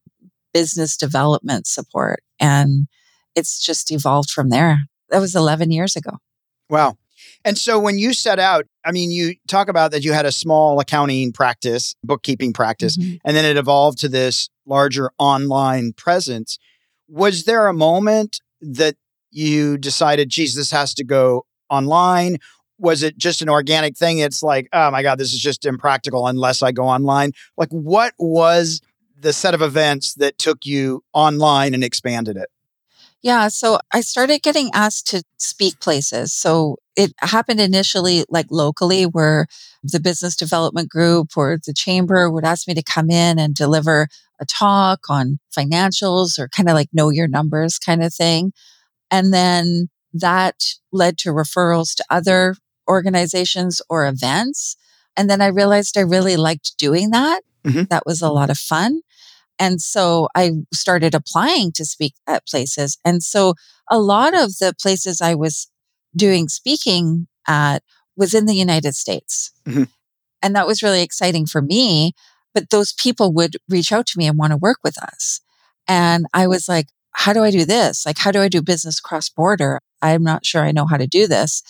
business 0.54 0.98
development 0.98 1.68
support. 1.68 2.24
And 2.40 2.88
it's 3.36 3.64
just 3.64 3.92
evolved 3.92 4.32
from 4.32 4.50
there. 4.50 4.80
That 5.10 5.20
was 5.20 5.36
11 5.36 5.72
years 5.72 5.96
ago. 5.96 6.18
Wow. 6.70 6.98
And 7.46 7.58
so 7.58 7.80
when 7.80 7.98
you 7.98 8.14
set 8.14 8.40
out, 8.40 8.66
I 8.84 8.92
mean, 8.92 9.12
you 9.12 9.36
talk 9.48 9.70
about 9.70 9.92
that 9.92 10.04
you 10.04 10.14
had 10.14 10.26
a 10.26 10.32
small 10.32 10.80
accounting 10.80 11.32
practice, 11.32 11.96
bookkeeping 12.04 12.54
practice, 12.54 12.98
mm-hmm. 12.98 13.18
and 13.24 13.36
then 13.36 13.46
it 13.46 13.58
evolved 13.58 14.00
to 14.00 14.10
this 14.10 14.50
larger 14.66 15.12
online 15.18 15.94
presence. 15.94 16.58
Was 17.08 17.46
there 17.46 17.68
a 17.68 17.74
moment 17.74 18.42
that 18.62 18.96
you 19.32 19.78
decided, 19.78 20.30
geez, 20.30 20.56
this 20.56 20.72
has 20.72 20.94
to 20.96 21.04
go 21.04 21.46
online? 21.70 22.38
Was 22.80 23.04
it 23.04 23.18
just 23.18 23.42
an 23.42 23.50
organic 23.50 23.98
thing? 23.98 24.20
It's 24.20 24.44
like, 24.44 24.70
oh 24.74 24.92
my 24.92 25.02
God, 25.02 25.18
this 25.18 25.34
is 25.34 25.40
just 25.40 25.66
impractical 25.66 26.28
unless 26.28 26.62
I 26.62 26.72
go 26.72 26.84
online. 26.84 27.32
Like, 27.58 27.70
what 27.70 28.14
was 28.20 28.82
the 29.20 29.34
set 29.34 29.54
of 29.54 29.62
events 29.62 30.14
that 30.16 30.38
took 30.38 30.66
you 30.66 31.04
online 31.14 31.74
and 31.74 31.84
expanded 31.84 32.38
it? 32.38 32.50
Yeah. 33.24 33.48
So 33.48 33.80
I 33.92 34.02
started 34.02 34.44
getting 34.44 34.70
asked 34.74 35.08
to 35.08 35.24
speak 35.38 35.80
places. 35.80 36.34
So 36.34 36.78
it 36.96 37.14
happened 37.20 37.60
initially 37.60 38.26
like 38.30 38.46
locally 38.52 39.04
where 39.04 39.48
the 39.84 40.00
business 40.00 40.36
development 40.36 40.90
group 40.90 41.32
or 41.36 41.58
the 41.66 41.74
chamber 41.74 42.30
would 42.30 42.46
ask 42.46 42.68
me 42.68 42.74
to 42.76 42.84
come 42.84 43.10
in 43.10 43.40
and 43.40 43.56
deliver 43.56 44.08
a 44.40 44.46
talk 44.46 45.10
on 45.10 45.40
financials 45.56 46.38
or 46.38 46.48
kind 46.48 46.70
of 46.70 46.76
like 46.76 46.90
know 46.94 47.10
your 47.10 47.28
numbers 47.28 47.80
kind 47.80 48.04
of 48.04 48.14
thing. 48.14 48.54
And 49.10 49.34
then 49.34 49.90
that 50.14 50.64
led 50.92 51.18
to 51.20 51.30
referrals 51.30 51.96
to 51.96 52.06
other 52.10 52.56
organizations 52.88 53.82
or 53.90 54.08
events. 54.08 54.76
And 55.16 55.30
then 55.30 55.42
I 55.42 55.48
realized 55.48 55.98
I 55.98 56.02
really 56.02 56.38
liked 56.38 56.78
doing 56.78 57.12
that. 57.12 57.42
Mm-hmm. 57.66 57.84
That 57.90 58.06
was 58.06 58.22
a 58.22 58.32
lot 58.32 58.50
of 58.50 58.58
fun. 58.58 59.02
And 59.60 59.82
so 59.82 60.28
I 60.36 60.52
started 60.74 61.16
applying 61.16 61.72
to 61.74 61.86
speak 61.86 62.14
at 62.28 62.48
places. 62.48 62.98
And 63.04 63.24
so 63.24 63.56
a 63.90 64.00
lot 64.00 64.34
of 64.36 64.58
the 64.60 64.74
places 64.80 65.22
I 65.22 65.34
was 65.34 65.68
doing 66.16 66.48
speaking 66.48 67.28
at 67.48 67.82
was 68.16 68.34
in 68.34 68.46
the 68.46 68.56
United 68.56 68.96
States. 68.96 69.52
Mm-hmm. 69.66 69.84
And 70.42 70.56
that 70.56 70.68
was 70.68 70.84
really 70.84 71.02
exciting 71.02 71.46
for 71.48 71.62
me. 71.62 72.14
But 72.54 72.70
those 72.70 72.94
people 72.94 73.34
would 73.34 73.58
reach 73.70 73.92
out 73.92 74.06
to 74.08 74.18
me 74.18 74.28
and 74.28 74.38
want 74.38 74.52
to 74.52 74.58
work 74.58 74.78
with 74.84 75.02
us. 75.02 75.42
And 75.88 76.26
I 76.34 76.48
was 76.48 76.68
like, 76.68 76.88
how 77.12 77.34
do 77.34 77.44
I 77.44 77.52
do 77.52 77.66
this? 77.66 78.06
Like, 78.06 78.18
how 78.20 78.32
do 78.32 78.42
I 78.42 78.48
do 78.48 78.62
business 78.62 79.00
cross 79.00 79.30
border? 79.30 79.80
I'm 80.02 80.24
not 80.24 80.46
sure 80.46 80.62
I 80.64 80.72
know 80.72 80.86
how 80.86 80.98
to 80.98 81.08
do 81.08 81.28
this. 81.28 81.64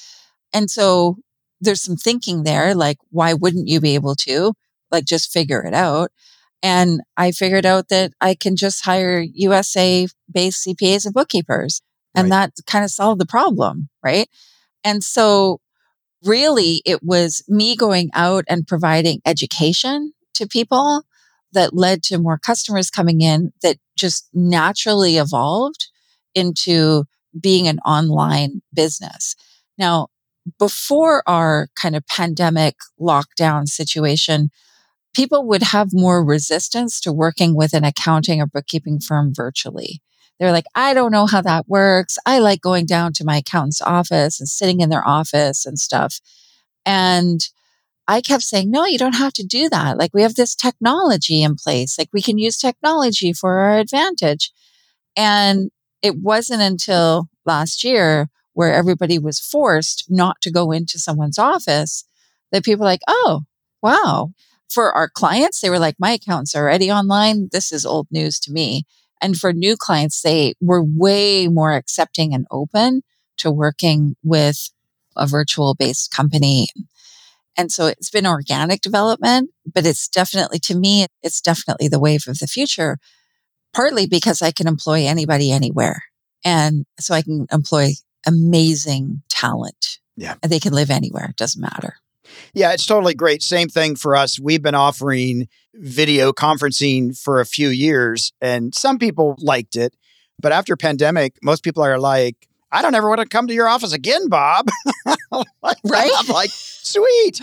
And 0.53 0.69
so 0.69 1.17
there's 1.59 1.81
some 1.81 1.97
thinking 1.97 2.43
there, 2.43 2.75
like, 2.75 2.97
why 3.09 3.33
wouldn't 3.33 3.67
you 3.67 3.79
be 3.79 3.95
able 3.95 4.15
to? 4.15 4.53
Like, 4.91 5.05
just 5.05 5.31
figure 5.31 5.63
it 5.63 5.73
out. 5.73 6.11
And 6.63 7.01
I 7.15 7.31
figured 7.31 7.65
out 7.65 7.89
that 7.89 8.13
I 8.19 8.35
can 8.35 8.55
just 8.55 8.85
hire 8.85 9.19
USA 9.19 10.07
based 10.31 10.65
CPAs 10.65 11.05
and 11.05 11.13
bookkeepers. 11.13 11.81
And 12.15 12.29
right. 12.29 12.51
that 12.55 12.65
kind 12.65 12.83
of 12.83 12.91
solved 12.91 13.21
the 13.21 13.25
problem. 13.25 13.89
Right. 14.03 14.29
And 14.83 15.03
so 15.03 15.59
really 16.23 16.81
it 16.85 17.03
was 17.03 17.43
me 17.47 17.75
going 17.75 18.09
out 18.13 18.43
and 18.47 18.67
providing 18.67 19.21
education 19.25 20.13
to 20.33 20.47
people 20.47 21.03
that 21.53 21.75
led 21.75 22.03
to 22.03 22.17
more 22.17 22.37
customers 22.37 22.89
coming 22.89 23.21
in 23.21 23.51
that 23.61 23.77
just 23.95 24.27
naturally 24.33 25.17
evolved 25.17 25.87
into 26.35 27.05
being 27.39 27.67
an 27.67 27.79
online 27.79 28.61
business. 28.73 29.35
Now, 29.77 30.07
before 30.59 31.23
our 31.27 31.67
kind 31.75 31.95
of 31.95 32.05
pandemic 32.07 32.75
lockdown 32.99 33.67
situation, 33.67 34.49
people 35.13 35.47
would 35.47 35.63
have 35.63 35.89
more 35.93 36.23
resistance 36.23 36.99
to 37.01 37.11
working 37.11 37.55
with 37.55 37.73
an 37.73 37.83
accounting 37.83 38.41
or 38.41 38.47
bookkeeping 38.47 38.99
firm 38.99 39.33
virtually. 39.33 40.01
They're 40.39 40.51
like, 40.51 40.65
I 40.75 40.93
don't 40.93 41.11
know 41.11 41.25
how 41.25 41.41
that 41.41 41.67
works. 41.67 42.17
I 42.25 42.39
like 42.39 42.61
going 42.61 42.85
down 42.85 43.13
to 43.13 43.25
my 43.25 43.37
accountant's 43.37 43.81
office 43.81 44.39
and 44.39 44.47
sitting 44.47 44.81
in 44.81 44.89
their 44.89 45.07
office 45.07 45.65
and 45.65 45.79
stuff. 45.79 46.19
And 46.85 47.41
I 48.07 48.21
kept 48.21 48.43
saying, 48.43 48.71
no, 48.71 48.85
you 48.85 48.97
don't 48.97 49.15
have 49.15 49.33
to 49.33 49.43
do 49.43 49.67
that. 49.69 49.97
Like 49.97 50.11
we 50.13 50.21
have 50.21 50.35
this 50.35 50.55
technology 50.55 51.41
in 51.41 51.55
place. 51.55 51.97
Like 51.97 52.09
we 52.13 52.21
can 52.21 52.37
use 52.37 52.57
technology 52.57 53.33
for 53.33 53.59
our 53.59 53.79
advantage. 53.79 54.51
And 55.15 55.71
it 56.01 56.15
wasn't 56.17 56.61
until 56.61 57.27
last 57.45 57.83
year 57.83 58.29
where 58.57 58.73
everybody 58.73 59.19
was 59.19 59.39
forced 59.39 60.05
not 60.09 60.41
to 60.41 60.49
go 60.49 60.71
into 60.71 60.97
someone's 60.97 61.37
office 61.37 62.05
that 62.51 62.65
people 62.65 62.79
were 62.79 62.89
like, 62.89 63.03
oh, 63.07 63.41
wow. 63.83 64.31
For 64.67 64.91
our 64.91 65.07
clients, 65.07 65.61
they 65.61 65.69
were 65.69 65.77
like, 65.77 65.93
my 65.99 66.13
account's 66.13 66.55
already 66.55 66.91
online. 66.91 67.49
This 67.51 67.71
is 67.71 67.85
old 67.85 68.07
news 68.09 68.39
to 68.39 68.51
me. 68.51 68.87
And 69.21 69.37
for 69.37 69.53
new 69.53 69.77
clients, 69.77 70.23
they 70.23 70.55
were 70.59 70.83
way 70.83 71.47
more 71.47 71.73
accepting 71.73 72.33
and 72.33 72.47
open 72.49 73.03
to 73.37 73.51
working 73.51 74.15
with 74.23 74.71
a 75.15 75.27
virtual 75.27 75.75
based 75.75 76.11
company. 76.11 76.65
And 77.55 77.71
so 77.71 77.85
it's 77.85 78.09
been 78.09 78.25
organic 78.25 78.81
development, 78.81 79.51
but 79.71 79.85
it's 79.85 80.07
definitely, 80.07 80.57
to 80.61 80.75
me, 80.75 81.05
it's 81.21 81.41
definitely 81.41 81.89
the 81.89 81.99
wave 81.99 82.23
of 82.27 82.39
the 82.39 82.47
future, 82.47 82.97
partly 83.71 84.07
because 84.07 84.41
I 84.41 84.49
can 84.49 84.65
employ 84.67 85.05
anybody 85.05 85.51
anywhere. 85.51 86.05
And 86.43 86.87
so 86.99 87.13
I 87.13 87.21
can 87.21 87.45
employ 87.51 87.91
amazing 88.27 89.21
talent. 89.29 89.99
Yeah. 90.15 90.35
And 90.43 90.51
they 90.51 90.59
can 90.59 90.73
live 90.73 90.89
anywhere. 90.89 91.27
It 91.29 91.37
doesn't 91.37 91.61
matter. 91.61 91.95
Yeah, 92.53 92.73
it's 92.73 92.85
totally 92.85 93.13
great. 93.13 93.41
Same 93.41 93.69
thing 93.69 93.95
for 93.95 94.15
us. 94.15 94.39
We've 94.39 94.61
been 94.61 94.75
offering 94.75 95.47
video 95.73 96.33
conferencing 96.33 97.17
for 97.17 97.39
a 97.39 97.45
few 97.45 97.69
years 97.69 98.33
and 98.41 98.73
some 98.75 98.97
people 98.99 99.35
liked 99.39 99.75
it. 99.75 99.95
But 100.39 100.51
after 100.51 100.75
pandemic, 100.75 101.37
most 101.41 101.63
people 101.63 101.83
are 101.83 101.99
like, 101.99 102.47
I 102.71 102.81
don't 102.81 102.95
ever 102.95 103.09
want 103.09 103.21
to 103.21 103.27
come 103.27 103.47
to 103.47 103.53
your 103.53 103.67
office 103.67 103.93
again, 103.93 104.27
Bob. 104.27 104.67
right? 105.31 106.11
I'm 106.17 106.27
like, 106.27 106.51
sweet. 106.51 107.41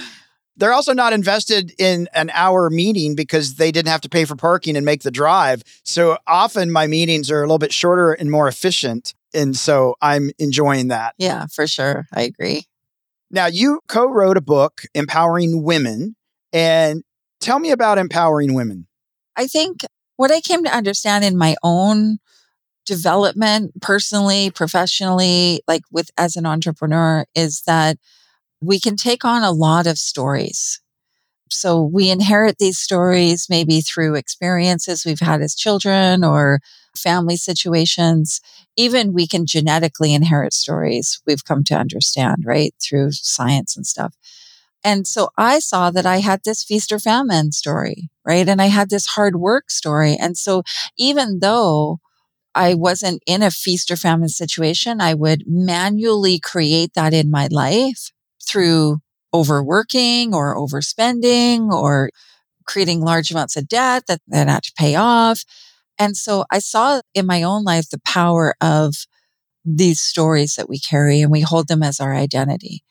They're 0.57 0.73
also 0.73 0.93
not 0.93 1.13
invested 1.13 1.73
in 1.79 2.09
an 2.15 2.31
hour 2.33 2.71
meeting 2.71 3.17
because 3.17 3.57
they 3.57 3.73
didn't 3.73 3.89
have 3.89 4.03
to 4.03 4.09
pay 4.09 4.25
for 4.25 4.37
parking 4.37 4.77
and 4.77 4.87
make 4.87 5.03
the 5.03 5.11
drive. 5.11 5.63
So 5.83 6.19
often 6.27 6.71
my 6.71 6.87
meetings 6.87 7.31
are 7.31 7.39
a 7.39 7.47
little 7.47 7.59
bit 7.59 7.73
shorter 7.73 8.13
and 8.13 8.31
more 8.31 8.47
efficient. 8.47 9.15
And 9.35 9.57
so 9.57 9.97
I'm 10.01 10.31
enjoying 10.39 10.89
that. 10.89 11.15
Yeah, 11.19 11.47
for 11.53 11.67
sure. 11.67 12.07
I 12.13 12.23
agree. 12.23 12.67
Now, 13.31 13.47
you 13.47 13.81
co 13.89 14.07
wrote 14.07 14.37
a 14.37 14.43
book, 14.43 14.83
Empowering 14.95 15.63
Women. 15.63 16.17
And 16.53 17.03
tell 17.41 17.59
me 17.59 17.73
about 17.73 17.99
empowering 17.99 18.55
women. 18.55 18.87
I 19.37 19.49
think 19.49 19.85
what 20.17 20.31
I 20.31 20.41
came 20.41 20.63
to 20.65 20.75
understand 20.75 21.25
in 21.25 21.37
my 21.37 21.57
own 21.63 22.19
development, 22.87 23.73
personally, 23.83 24.51
professionally, 24.51 25.63
like 25.67 25.83
with 25.91 26.11
as 26.17 26.37
an 26.37 26.47
entrepreneur, 26.47 27.27
is 27.35 27.63
that 27.67 27.99
we 28.61 28.79
can 28.79 28.97
take 28.97 29.25
on 29.25 29.43
a 29.43 29.51
lot 29.51 29.87
of 29.87 29.99
stories. 29.99 30.81
So 31.51 31.83
we 31.83 32.11
inherit 32.11 32.59
these 32.59 32.79
stories 32.79 33.47
maybe 33.51 33.81
through 33.81 34.15
experiences 34.15 35.05
we've 35.05 35.21
had 35.21 35.43
as 35.43 35.55
children 35.55 36.25
or 36.25 36.61
family 36.97 37.37
situations. 37.37 38.41
Even 38.77 39.13
we 39.13 39.27
can 39.27 39.47
genetically 39.47 40.15
inherit 40.15 40.53
stories 40.53 41.21
we've 41.27 41.45
come 41.45 41.65
to 41.65 41.75
understand, 41.75 42.45
right? 42.45 42.75
Through 42.83 43.13
science 43.13 43.77
and 43.77 43.87
stuff. 43.87 44.15
And 44.83 45.07
so 45.07 45.31
I 45.39 45.61
saw 45.61 45.91
that 45.91 46.07
I 46.07 46.19
had 46.19 46.41
this 46.45 46.63
feast 46.63 46.93
or 46.93 46.99
famine 46.99 47.53
story, 47.53 48.11
right? 48.25 48.47
And 48.49 48.61
I 48.61 48.67
had 48.67 48.91
this 48.91 49.07
hard 49.07 49.37
work 49.37 49.71
story. 49.71 50.17
And 50.21 50.37
so 50.37 50.63
even 50.99 51.39
though 51.41 52.01
I 52.55 52.75
wasn't 52.75 53.23
in 53.27 53.43
a 53.43 53.51
feast 53.51 53.91
or 53.91 53.97
famine 53.97 54.29
situation, 54.29 55.01
I 55.01 55.15
would 55.15 55.45
manually 55.47 56.39
create 56.39 56.95
that 56.95 57.15
in 57.15 57.31
my 57.31 57.49
life 57.51 58.11
through 58.47 58.99
overworking 59.35 60.35
or 60.35 60.57
overspending 60.57 61.71
or 61.73 62.11
creating 62.67 63.01
large 63.01 63.31
amounts 63.31 63.57
of 63.57 63.69
debt 63.69 64.05
that 64.09 64.21
then 64.27 64.49
had 64.49 64.63
to 64.65 64.73
pay 64.79 64.95
off. 64.95 65.45
And 65.99 66.17
so 66.17 66.45
I 66.51 66.59
saw 66.59 67.01
in 67.15 67.27
my 67.27 67.43
own 67.43 67.65
life 67.65 67.89
the 67.89 68.01
power 68.05 68.55
of 68.61 68.95
these 69.65 70.01
stories 70.01 70.55
that 70.57 70.69
we 70.69 70.79
carry 70.79 71.21
and 71.21 71.31
we 71.31 71.41
hold 71.41 71.69
them 71.69 71.83
as 71.83 72.01
our 72.01 72.15
identity. 72.15 72.83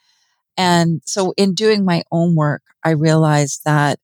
And 0.57 1.01
so 1.05 1.33
in 1.37 1.53
doing 1.53 1.85
my 1.85 2.03
own 2.11 2.35
work, 2.35 2.61
I 2.83 2.91
realized 2.91 3.61
that 3.65 3.99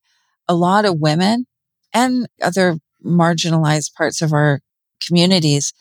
a 0.47 0.55
lot 0.55 0.85
of 0.85 0.99
women 0.99 1.45
and 1.93 2.27
other 2.41 2.79
marginalized 3.03 3.93
parts 3.93 4.21
of 4.21 4.33
our 4.33 4.61
communities, 5.05 5.73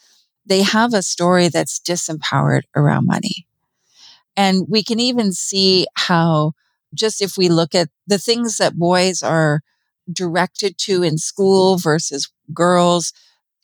they 0.46 0.62
have 0.62 0.94
a 0.94 1.02
story 1.02 1.48
that's 1.48 1.80
disempowered 1.80 2.62
around 2.74 3.06
money. 3.06 3.46
And 4.36 4.66
we 4.68 4.82
can 4.82 5.00
even 5.00 5.32
see 5.32 5.86
how 5.94 6.52
just 6.94 7.20
if 7.20 7.36
we 7.36 7.48
look 7.48 7.74
at 7.74 7.88
the 8.06 8.18
things 8.18 8.58
that 8.58 8.78
boys 8.78 9.22
are 9.22 9.62
directed 10.12 10.78
to 10.78 11.02
in 11.02 11.18
school 11.18 11.76
versus 11.76 12.30
girls, 12.52 13.12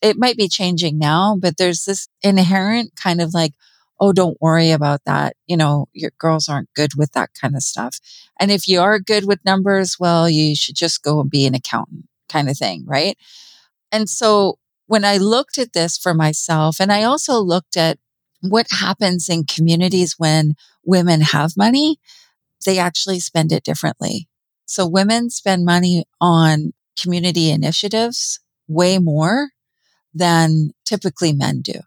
it 0.02 0.16
might 0.18 0.36
be 0.36 0.48
changing 0.48 0.98
now, 0.98 1.36
but 1.40 1.56
there's 1.56 1.84
this 1.84 2.08
inherent 2.22 2.92
kind 2.96 3.20
of 3.20 3.32
like, 3.32 3.52
oh, 4.00 4.12
don't 4.12 4.40
worry 4.40 4.70
about 4.70 5.00
that. 5.06 5.36
You 5.46 5.56
know, 5.56 5.86
your 5.92 6.10
girls 6.18 6.48
aren't 6.48 6.72
good 6.74 6.90
with 6.96 7.12
that 7.12 7.30
kind 7.40 7.54
of 7.54 7.62
stuff. 7.62 7.98
And 8.38 8.50
if 8.50 8.68
you 8.68 8.80
are 8.80 8.98
good 8.98 9.24
with 9.26 9.44
numbers, 9.44 9.96
well, 9.98 10.28
you 10.28 10.56
should 10.56 10.76
just 10.76 11.02
go 11.02 11.20
and 11.20 11.30
be 11.30 11.46
an 11.46 11.54
accountant 11.54 12.06
kind 12.28 12.50
of 12.50 12.58
thing, 12.58 12.84
right? 12.86 13.16
And 13.92 14.08
so 14.08 14.58
when 14.86 15.04
I 15.04 15.16
looked 15.16 15.56
at 15.58 15.72
this 15.72 15.96
for 15.96 16.12
myself, 16.12 16.80
and 16.80 16.92
I 16.92 17.04
also 17.04 17.38
looked 17.38 17.76
at 17.76 17.98
what 18.40 18.66
happens 18.70 19.28
in 19.28 19.44
communities 19.44 20.16
when 20.18 20.54
women 20.84 21.20
have 21.22 21.56
money, 21.56 21.98
they 22.66 22.78
actually 22.78 23.20
spend 23.20 23.52
it 23.52 23.64
differently. 23.64 24.28
So 24.66 24.86
women 24.86 25.30
spend 25.30 25.64
money 25.64 26.04
on 26.20 26.72
community 27.00 27.50
initiatives 27.50 28.40
way 28.68 28.98
more 28.98 29.50
than 30.14 30.70
typically 30.84 31.32
men 31.32 31.60
do. 31.60 31.80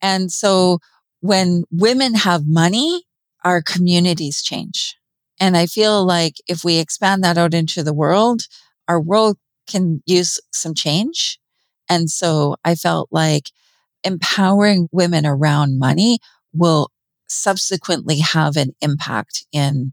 And 0.00 0.32
so 0.32 0.78
when 1.20 1.64
women 1.70 2.14
have 2.14 2.46
money, 2.46 3.04
our 3.44 3.62
communities 3.62 4.42
change. 4.42 4.96
And 5.38 5.56
I 5.56 5.66
feel 5.66 6.04
like 6.04 6.34
if 6.48 6.64
we 6.64 6.78
expand 6.78 7.22
that 7.24 7.38
out 7.38 7.54
into 7.54 7.82
the 7.82 7.94
world, 7.94 8.42
our 8.88 9.00
world 9.00 9.38
can 9.68 10.02
use 10.06 10.40
some 10.52 10.74
change. 10.74 11.38
And 11.88 12.10
so 12.10 12.56
I 12.64 12.74
felt 12.74 13.08
like 13.10 13.50
empowering 14.04 14.88
women 14.92 15.26
around 15.26 15.78
money 15.78 16.18
will 16.52 16.90
subsequently 17.28 18.18
have 18.18 18.56
an 18.56 18.74
impact 18.80 19.46
in 19.52 19.92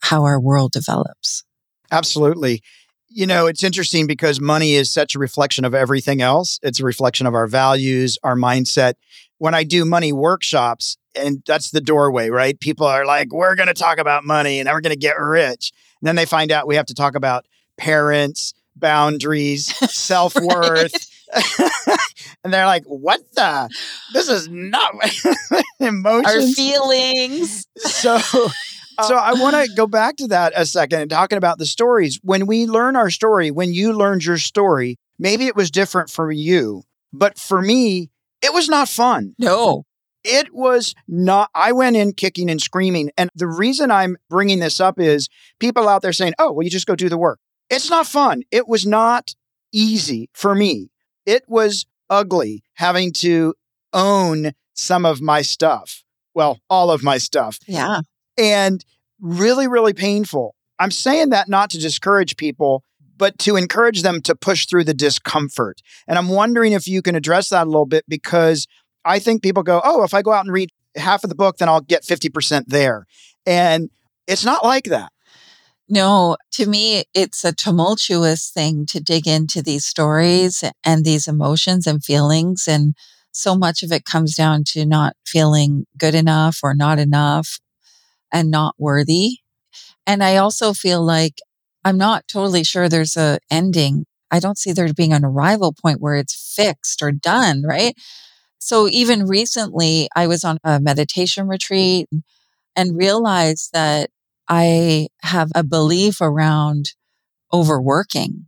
how 0.00 0.24
our 0.24 0.40
world 0.40 0.72
develops. 0.72 1.44
Absolutely. 1.90 2.62
You 3.08 3.26
know, 3.26 3.46
it's 3.46 3.64
interesting 3.64 4.06
because 4.06 4.40
money 4.40 4.74
is 4.74 4.90
such 4.90 5.14
a 5.14 5.18
reflection 5.18 5.64
of 5.64 5.74
everything 5.74 6.20
else. 6.20 6.60
It's 6.62 6.80
a 6.80 6.84
reflection 6.84 7.26
of 7.26 7.34
our 7.34 7.46
values, 7.46 8.18
our 8.22 8.36
mindset. 8.36 8.94
When 9.38 9.54
I 9.54 9.64
do 9.64 9.84
money 9.84 10.12
workshops, 10.12 10.98
and 11.14 11.42
that's 11.46 11.70
the 11.70 11.80
doorway, 11.80 12.28
right? 12.30 12.58
People 12.58 12.86
are 12.86 13.06
like, 13.06 13.32
we're 13.32 13.54
going 13.54 13.68
to 13.68 13.74
talk 13.74 13.98
about 13.98 14.24
money 14.24 14.60
and 14.60 14.68
we're 14.68 14.80
going 14.80 14.92
to 14.94 14.98
get 14.98 15.18
rich. 15.18 15.72
And 16.00 16.06
then 16.06 16.16
they 16.16 16.26
find 16.26 16.52
out 16.52 16.66
we 16.66 16.76
have 16.76 16.86
to 16.86 16.94
talk 16.94 17.14
about 17.14 17.46
parents, 17.76 18.54
boundaries, 18.76 19.66
self 19.92 20.34
worth. 20.34 20.92
and 22.44 22.52
they're 22.52 22.66
like, 22.66 22.84
what 22.84 23.20
the? 23.34 23.68
This 24.12 24.28
is 24.28 24.48
not 24.48 24.94
emotions. 25.80 26.26
Our 26.26 26.54
feelings. 26.54 27.66
So, 27.76 28.18
so 29.06 29.14
oh. 29.14 29.18
I 29.18 29.32
want 29.34 29.56
to 29.56 29.74
go 29.74 29.86
back 29.86 30.16
to 30.16 30.28
that 30.28 30.52
a 30.56 30.66
second 30.66 31.00
and 31.00 31.10
talking 31.10 31.38
about 31.38 31.58
the 31.58 31.66
stories. 31.66 32.18
When 32.22 32.46
we 32.46 32.66
learn 32.66 32.96
our 32.96 33.10
story, 33.10 33.50
when 33.50 33.72
you 33.72 33.92
learned 33.92 34.24
your 34.24 34.38
story, 34.38 34.96
maybe 35.18 35.46
it 35.46 35.56
was 35.56 35.70
different 35.70 36.10
for 36.10 36.30
you, 36.30 36.82
but 37.12 37.38
for 37.38 37.62
me, 37.62 38.10
it 38.42 38.52
was 38.52 38.68
not 38.68 38.88
fun. 38.88 39.34
No. 39.38 39.84
It 40.24 40.52
was 40.52 40.94
not, 41.06 41.50
I 41.54 41.72
went 41.72 41.96
in 41.96 42.12
kicking 42.12 42.50
and 42.50 42.60
screaming. 42.60 43.10
And 43.16 43.30
the 43.34 43.46
reason 43.46 43.90
I'm 43.90 44.16
bringing 44.28 44.58
this 44.58 44.80
up 44.80 44.98
is 44.98 45.28
people 45.58 45.88
out 45.88 46.02
there 46.02 46.12
saying, 46.12 46.34
oh, 46.38 46.52
well, 46.52 46.64
you 46.64 46.70
just 46.70 46.86
go 46.86 46.96
do 46.96 47.08
the 47.08 47.18
work. 47.18 47.38
It's 47.70 47.88
not 47.88 48.06
fun. 48.06 48.42
It 48.50 48.68
was 48.68 48.86
not 48.86 49.34
easy 49.72 50.28
for 50.32 50.54
me. 50.54 50.90
It 51.24 51.44
was 51.46 51.86
ugly 52.10 52.62
having 52.74 53.12
to 53.14 53.54
own 53.92 54.52
some 54.74 55.04
of 55.04 55.20
my 55.20 55.42
stuff. 55.42 56.04
Well, 56.34 56.60
all 56.68 56.90
of 56.90 57.02
my 57.02 57.18
stuff. 57.18 57.58
Yeah. 57.66 58.00
And 58.38 58.84
really, 59.20 59.66
really 59.66 59.92
painful. 59.92 60.54
I'm 60.78 60.90
saying 60.90 61.30
that 61.30 61.48
not 61.48 61.70
to 61.70 61.78
discourage 61.78 62.36
people, 62.36 62.84
but 63.16 63.38
to 63.40 63.56
encourage 63.56 64.02
them 64.02 64.22
to 64.22 64.34
push 64.34 64.66
through 64.66 64.84
the 64.84 64.94
discomfort. 64.94 65.82
And 66.06 66.16
I'm 66.16 66.28
wondering 66.28 66.72
if 66.72 66.86
you 66.86 67.02
can 67.02 67.16
address 67.16 67.48
that 67.48 67.66
a 67.66 67.70
little 67.70 67.86
bit 67.86 68.04
because 68.08 68.66
I 69.04 69.18
think 69.18 69.42
people 69.42 69.62
go, 69.62 69.80
oh, 69.84 70.04
if 70.04 70.14
I 70.14 70.22
go 70.22 70.32
out 70.32 70.44
and 70.44 70.54
read 70.54 70.70
half 70.96 71.24
of 71.24 71.30
the 71.30 71.36
book, 71.36 71.58
then 71.58 71.68
I'll 71.68 71.80
get 71.80 72.04
50% 72.04 72.66
there. 72.68 73.06
And 73.44 73.90
it's 74.26 74.44
not 74.44 74.64
like 74.64 74.84
that. 74.84 75.10
No, 75.88 76.36
to 76.52 76.66
me, 76.66 77.04
it's 77.14 77.44
a 77.44 77.54
tumultuous 77.54 78.50
thing 78.50 78.84
to 78.86 79.00
dig 79.00 79.26
into 79.26 79.62
these 79.62 79.86
stories 79.86 80.62
and 80.84 81.04
these 81.04 81.26
emotions 81.26 81.86
and 81.86 82.04
feelings. 82.04 82.68
And 82.68 82.94
so 83.32 83.56
much 83.56 83.82
of 83.82 83.90
it 83.90 84.04
comes 84.04 84.34
down 84.36 84.64
to 84.68 84.84
not 84.84 85.16
feeling 85.24 85.86
good 85.96 86.14
enough 86.14 86.60
or 86.62 86.74
not 86.74 86.98
enough 86.98 87.58
and 88.32 88.50
not 88.50 88.74
worthy. 88.78 89.38
And 90.06 90.22
I 90.22 90.36
also 90.36 90.72
feel 90.72 91.02
like 91.02 91.40
I'm 91.84 91.98
not 91.98 92.26
totally 92.28 92.64
sure 92.64 92.88
there's 92.88 93.16
a 93.16 93.38
ending. 93.50 94.06
I 94.30 94.40
don't 94.40 94.58
see 94.58 94.72
there 94.72 94.92
being 94.92 95.12
an 95.12 95.24
arrival 95.24 95.72
point 95.72 96.00
where 96.00 96.16
it's 96.16 96.54
fixed 96.56 97.02
or 97.02 97.12
done, 97.12 97.62
right? 97.64 97.94
So 98.58 98.88
even 98.88 99.26
recently, 99.26 100.08
I 100.16 100.26
was 100.26 100.44
on 100.44 100.58
a 100.64 100.80
meditation 100.80 101.48
retreat 101.48 102.08
and 102.76 102.96
realized 102.96 103.70
that 103.72 104.10
I 104.48 105.08
have 105.22 105.50
a 105.54 105.64
belief 105.64 106.20
around 106.20 106.90
overworking. 107.52 108.46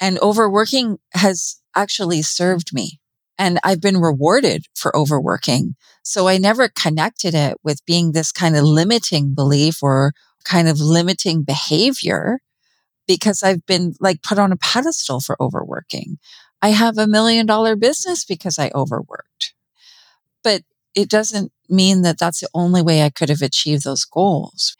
And 0.00 0.18
overworking 0.20 0.98
has 1.14 1.60
actually 1.76 2.22
served 2.22 2.74
me. 2.74 3.00
And 3.38 3.58
I've 3.64 3.80
been 3.80 3.98
rewarded 3.98 4.66
for 4.74 4.94
overworking. 4.96 5.74
So 6.02 6.28
I 6.28 6.38
never 6.38 6.68
connected 6.68 7.34
it 7.34 7.56
with 7.64 7.84
being 7.86 8.12
this 8.12 8.30
kind 8.30 8.56
of 8.56 8.64
limiting 8.64 9.34
belief 9.34 9.82
or 9.82 10.12
kind 10.44 10.68
of 10.68 10.80
limiting 10.80 11.42
behavior 11.42 12.40
because 13.06 13.42
I've 13.42 13.64
been 13.66 13.94
like 14.00 14.22
put 14.22 14.38
on 14.38 14.52
a 14.52 14.56
pedestal 14.56 15.20
for 15.20 15.36
overworking. 15.40 16.18
I 16.60 16.68
have 16.70 16.98
a 16.98 17.06
million 17.06 17.46
dollar 17.46 17.74
business 17.74 18.24
because 18.24 18.58
I 18.58 18.70
overworked. 18.74 19.54
But 20.44 20.62
it 20.94 21.08
doesn't 21.08 21.52
mean 21.68 22.02
that 22.02 22.18
that's 22.18 22.40
the 22.40 22.48
only 22.54 22.82
way 22.82 23.02
I 23.02 23.10
could 23.10 23.28
have 23.28 23.42
achieved 23.42 23.84
those 23.84 24.04
goals. 24.04 24.76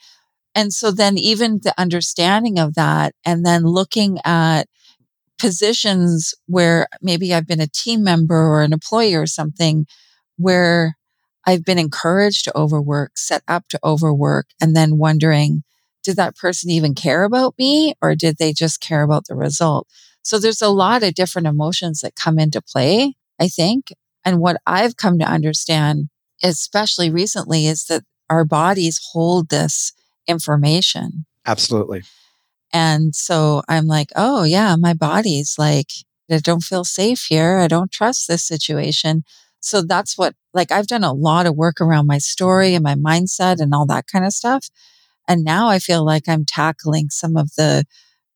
And 0.55 0.73
so 0.73 0.91
then 0.91 1.17
even 1.17 1.61
the 1.63 1.75
understanding 1.79 2.59
of 2.59 2.75
that 2.75 3.15
and 3.25 3.45
then 3.45 3.65
looking 3.65 4.19
at 4.25 4.69
positions 5.43 6.35
where 6.47 6.87
maybe 7.03 7.35
I've 7.35 7.49
been 7.49 7.61
a 7.61 7.67
team 7.67 8.05
member 8.05 8.37
or 8.37 8.63
an 8.63 8.73
employee 8.73 9.17
or 9.17 9.27
something 9.27 9.87
where 10.37 10.97
I've 11.45 11.65
been 11.65 11.81
encouraged 11.81 12.45
to 12.45 12.57
overwork, 12.57 13.19
set 13.19 13.43
up 13.49 13.67
to 13.71 13.81
overwork, 13.83 14.47
and 14.61 14.77
then 14.77 14.99
wondering, 14.99 15.65
did 16.05 16.15
that 16.15 16.37
person 16.37 16.71
even 16.71 16.95
care 16.95 17.25
about 17.25 17.57
me 17.59 17.95
or 18.01 18.15
did 18.15 18.37
they 18.39 18.53
just 18.53 18.81
care 18.81 19.03
about 19.03 19.25
the 19.27 19.35
result? 19.35 19.89
So 20.23 20.39
there's 20.39 20.63
a 20.63 20.69
lot 20.69 21.03
of 21.03 21.15
different 21.15 21.49
emotions 21.49 22.03
that 22.03 22.15
come 22.15 22.39
into 22.39 22.63
play, 22.63 23.17
I 23.41 23.49
think. 23.49 23.93
And 24.25 24.39
what 24.39 24.59
I've 24.65 24.97
come 24.97 25.19
to 25.19 25.25
understand, 25.25 26.09
especially 26.45 27.11
recently, 27.11 27.67
is 27.67 27.87
that 27.87 28.05
our 28.31 28.45
bodies 28.45 29.01
hold 29.13 29.49
this 29.49 29.93
information. 30.29 31.27
Absolutely. 31.45 32.05
And 32.73 33.15
so 33.15 33.63
I'm 33.69 33.87
like, 33.87 34.11
oh, 34.17 34.45
yeah, 34.45 34.77
my 34.79 34.95
body's 34.95 35.57
like, 35.59 35.89
I 36.31 36.39
don't 36.39 36.63
feel 36.63 36.85
safe 36.85 37.27
here. 37.29 37.59
I 37.59 37.69
don't 37.69 37.93
trust 37.93 38.29
this 38.29 38.47
situation. 38.47 39.25
So 39.61 39.83
that's 39.83 40.17
what, 40.17 40.35
like, 40.55 40.73
I've 40.73 40.87
done 40.87 41.05
a 41.05 41.13
lot 41.13 41.47
of 41.47 41.57
work 41.57 41.81
around 41.81 42.07
my 42.07 42.19
story 42.19 42.75
and 42.75 42.83
my 42.83 42.95
mindset 42.95 43.61
and 43.61 43.75
all 43.75 43.87
that 43.87 44.07
kind 44.07 44.25
of 44.25 44.33
stuff. 44.33 44.69
And 45.29 45.45
now 45.45 45.69
I 45.69 45.79
feel 45.79 46.05
like 46.05 46.29
I'm 46.29 46.45
tackling 46.45 47.11
some 47.11 47.37
of 47.37 47.55
the 47.57 47.85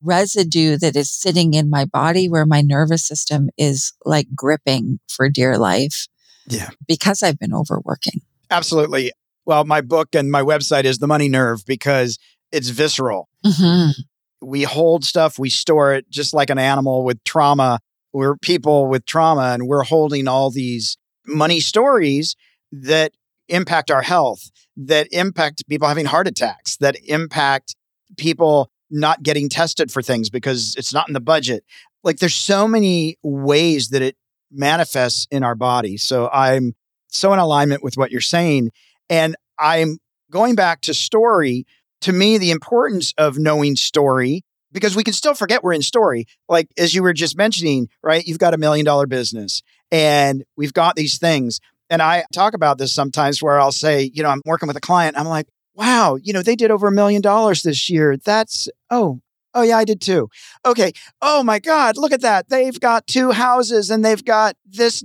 residue 0.01 0.77
that 0.77 0.95
is 0.95 1.11
sitting 1.11 1.53
in 1.53 1.69
my 1.69 1.85
body 1.85 2.29
where 2.29 2.45
my 2.45 2.61
nervous 2.61 3.05
system 3.05 3.49
is 3.57 3.93
like 4.05 4.27
gripping 4.35 4.99
for 5.09 5.27
dear 5.27 5.57
life. 5.57 6.07
Yeah. 6.47 6.69
Because 6.87 7.23
I've 7.23 7.39
been 7.39 7.53
overworking. 7.53 8.21
Absolutely. 8.49 9.11
Well, 9.45 9.65
my 9.65 9.81
book 9.81 10.09
and 10.13 10.31
my 10.31 10.43
website 10.43 10.83
is 10.83 10.99
The 10.99 11.07
Money 11.07 11.29
Nerve 11.29 11.65
because 11.65 12.19
it's 12.51 12.69
visceral. 12.69 13.27
Mm-hmm. 13.45 14.01
We 14.41 14.63
hold 14.63 15.03
stuff, 15.03 15.39
we 15.39 15.49
store 15.49 15.93
it 15.93 16.09
just 16.09 16.33
like 16.33 16.49
an 16.49 16.59
animal 16.59 17.03
with 17.03 17.23
trauma. 17.23 17.79
We're 18.13 18.37
people 18.37 18.87
with 18.87 19.05
trauma, 19.05 19.53
and 19.53 19.67
we're 19.67 19.83
holding 19.83 20.27
all 20.27 20.49
these 20.49 20.97
money 21.25 21.59
stories 21.59 22.35
that 22.71 23.11
impact 23.49 23.91
our 23.91 24.01
health, 24.01 24.49
that 24.75 25.07
impact 25.11 25.67
people 25.67 25.87
having 25.87 26.05
heart 26.05 26.27
attacks, 26.27 26.77
that 26.77 26.95
impact 27.05 27.75
people 28.17 28.69
not 28.89 29.23
getting 29.23 29.49
tested 29.49 29.91
for 29.91 30.01
things 30.01 30.29
because 30.29 30.75
it's 30.77 30.93
not 30.93 31.07
in 31.07 31.13
the 31.13 31.19
budget. 31.19 31.63
Like 32.03 32.19
there's 32.19 32.35
so 32.35 32.67
many 32.67 33.17
ways 33.23 33.89
that 33.89 34.01
it 34.01 34.15
manifests 34.51 35.27
in 35.29 35.43
our 35.43 35.55
body. 35.55 35.97
So 35.97 36.29
I'm 36.29 36.73
so 37.09 37.33
in 37.33 37.39
alignment 37.39 37.83
with 37.83 37.97
what 37.97 38.11
you're 38.11 38.21
saying. 38.21 38.71
And 39.09 39.35
I'm 39.59 39.99
going 40.31 40.55
back 40.55 40.81
to 40.81 40.93
story. 40.93 41.65
To 42.01 42.13
me, 42.13 42.37
the 42.37 42.51
importance 42.51 43.13
of 43.17 43.37
knowing 43.37 43.75
story, 43.75 44.43
because 44.71 44.95
we 44.95 45.03
can 45.03 45.13
still 45.13 45.33
forget 45.33 45.63
we're 45.63 45.73
in 45.73 45.81
story. 45.81 46.25
Like, 46.47 46.67
as 46.77 46.93
you 46.93 47.01
were 47.01 47.13
just 47.13 47.37
mentioning, 47.37 47.89
right? 48.03 48.25
You've 48.25 48.39
got 48.39 48.53
a 48.53 48.57
million 48.57 48.85
dollar 48.85 49.07
business 49.07 49.63
and 49.91 50.43
we've 50.55 50.73
got 50.73 50.95
these 50.95 51.17
things. 51.17 51.59
And 51.89 52.01
I 52.01 52.25
talk 52.33 52.53
about 52.53 52.77
this 52.77 52.93
sometimes 52.93 53.41
where 53.41 53.59
I'll 53.59 53.71
say, 53.71 54.11
you 54.13 54.21
know, 54.21 54.29
I'm 54.29 54.41
working 54.45 54.67
with 54.67 54.77
a 54.77 54.81
client. 54.81 55.17
I'm 55.17 55.27
like, 55.27 55.47
wow, 55.73 56.17
you 56.21 56.33
know, 56.33 56.41
they 56.41 56.55
did 56.55 56.71
over 56.71 56.87
a 56.87 56.91
million 56.91 57.21
dollars 57.21 57.63
this 57.63 57.89
year. 57.89 58.17
That's, 58.17 58.67
oh, 58.89 59.21
oh, 59.53 59.61
yeah, 59.61 59.77
I 59.77 59.85
did 59.85 60.01
too. 60.01 60.29
Okay. 60.65 60.91
Oh 61.21 61.43
my 61.43 61.59
God, 61.59 61.97
look 61.97 62.11
at 62.11 62.21
that. 62.21 62.49
They've 62.49 62.79
got 62.79 63.07
two 63.07 63.31
houses 63.31 63.89
and 63.89 64.03
they've 64.03 64.23
got 64.23 64.55
this. 64.65 65.03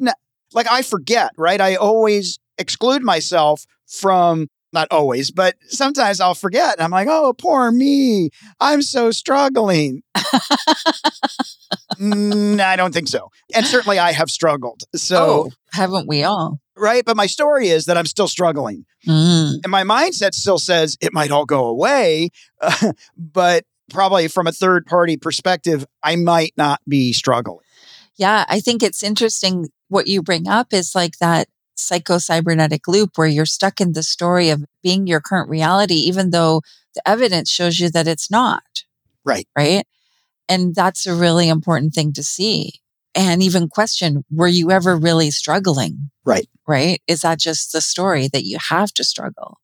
Like, 0.53 0.67
I 0.71 0.83
forget, 0.83 1.31
right? 1.37 1.61
I 1.61 1.77
always 1.77 2.39
exclude 2.59 3.03
myself 3.03 3.65
from 3.87 4.49
not 4.73 4.89
always, 4.91 5.31
but 5.31 5.57
sometimes 5.69 6.21
I'll 6.21 6.35
forget. 6.35 6.81
I'm 6.81 6.91
like, 6.91 7.09
oh, 7.09 7.35
poor 7.37 7.71
me. 7.71 8.31
I'm 8.61 8.83
so 8.83 9.11
struggling. 9.11 10.03
mm, 11.99 12.61
I 12.61 12.77
don't 12.77 12.93
think 12.93 13.09
so. 13.09 13.29
And 13.55 13.67
certainly 13.67 13.99
I 13.99 14.13
have 14.13 14.31
struggled. 14.31 14.83
So, 14.95 15.25
oh, 15.25 15.51
haven't 15.73 16.09
we 16.09 16.25
all? 16.25 16.59
Right. 16.77 17.05
But 17.05 17.17
my 17.17 17.27
story 17.27 17.69
is 17.69 17.85
that 17.87 17.97
I'm 17.97 18.07
still 18.07 18.29
struggling. 18.29 18.87
Mm. 19.07 19.61
And 19.63 19.71
my 19.71 19.85
mindset 19.85 20.35
still 20.35 20.59
says 20.59 20.97
it 21.01 21.13
might 21.13 21.31
all 21.31 21.45
go 21.45 21.67
away. 21.67 22.31
Uh, 22.61 22.93
but 23.17 23.65
probably 23.91 24.29
from 24.29 24.47
a 24.47 24.53
third 24.53 24.87
party 24.87 25.17
perspective, 25.17 25.85
I 26.03 26.17
might 26.17 26.55
not 26.57 26.81
be 26.89 27.13
struggling. 27.13 27.67
Yeah. 28.17 28.45
I 28.49 28.61
think 28.61 28.83
it's 28.83 29.03
interesting 29.03 29.69
what 29.89 30.07
you 30.07 30.23
bring 30.23 30.49
up 30.49 30.73
is 30.73 30.95
like 30.95 31.19
that 31.19 31.49
psycho-cybernetic 31.75 32.87
loop 32.87 33.11
where 33.17 33.29
you're 33.29 33.47
stuck 33.47 33.81
in 33.81 33.93
the 33.93 34.03
story 34.03 34.51
of 34.51 34.65
being 34.83 35.07
your 35.07 35.21
current 35.21 35.49
reality, 35.49 35.95
even 35.95 36.31
though 36.31 36.63
the 36.95 37.09
evidence 37.09 37.51
shows 37.51 37.79
you 37.79 37.91
that 37.91 38.07
it's 38.07 38.31
not. 38.31 38.85
Right. 39.25 39.49
Right. 39.57 39.87
And 40.49 40.75
that's 40.75 41.07
a 41.07 41.15
really 41.15 41.49
important 41.49 41.95
thing 41.95 42.13
to 42.15 42.23
see 42.23 42.81
and 43.15 43.43
even 43.43 43.69
question, 43.69 44.25
were 44.31 44.49
you 44.49 44.71
ever 44.71 44.97
really 44.97 45.31
struggling? 45.31 46.11
Right. 46.25 46.49
Right. 46.67 47.03
Is 47.07 47.21
that 47.21 47.39
just 47.39 47.73
the 47.73 47.81
story 47.81 48.29
that 48.33 48.45
you 48.45 48.59
have 48.71 48.93
to 48.95 49.05
struggle? 49.05 49.59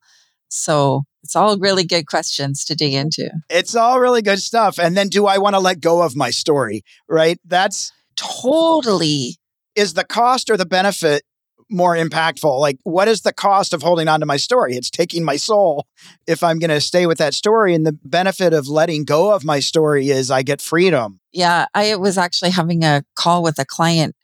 So 0.48 1.02
it's 1.22 1.36
all 1.36 1.58
really 1.58 1.84
good 1.84 2.06
questions 2.06 2.64
to 2.66 2.74
dig 2.74 2.94
into. 2.94 3.30
It's 3.50 3.74
all 3.74 4.00
really 4.00 4.22
good 4.22 4.40
stuff. 4.40 4.78
And 4.78 4.96
then 4.96 5.08
do 5.08 5.26
I 5.26 5.38
want 5.38 5.54
to 5.54 5.60
let 5.60 5.80
go 5.80 6.02
of 6.02 6.16
my 6.16 6.30
story? 6.30 6.82
Right. 7.08 7.38
That's 7.44 7.92
totally. 8.16 9.36
Is 9.74 9.94
the 9.94 10.04
cost 10.04 10.50
or 10.50 10.56
the 10.56 10.66
benefit 10.66 11.22
more 11.70 11.94
impactful? 11.94 12.60
Like, 12.60 12.78
what 12.82 13.08
is 13.08 13.22
the 13.22 13.32
cost 13.32 13.72
of 13.72 13.82
holding 13.82 14.08
on 14.08 14.20
to 14.20 14.26
my 14.26 14.36
story? 14.36 14.74
It's 14.74 14.90
taking 14.90 15.24
my 15.24 15.36
soul 15.36 15.86
if 16.26 16.42
I'm 16.42 16.58
going 16.58 16.70
to 16.70 16.80
stay 16.80 17.06
with 17.06 17.18
that 17.18 17.34
story. 17.34 17.74
And 17.74 17.86
the 17.86 17.98
benefit 18.04 18.52
of 18.52 18.68
letting 18.68 19.04
go 19.04 19.32
of 19.32 19.44
my 19.44 19.60
story 19.60 20.08
is 20.08 20.30
I 20.30 20.42
get 20.42 20.62
freedom. 20.62 21.20
Yeah. 21.32 21.66
I 21.74 21.96
was 21.96 22.18
actually 22.18 22.50
having 22.50 22.84
a 22.84 23.04
call 23.14 23.42
with 23.42 23.58
a 23.58 23.64
client 23.64 24.14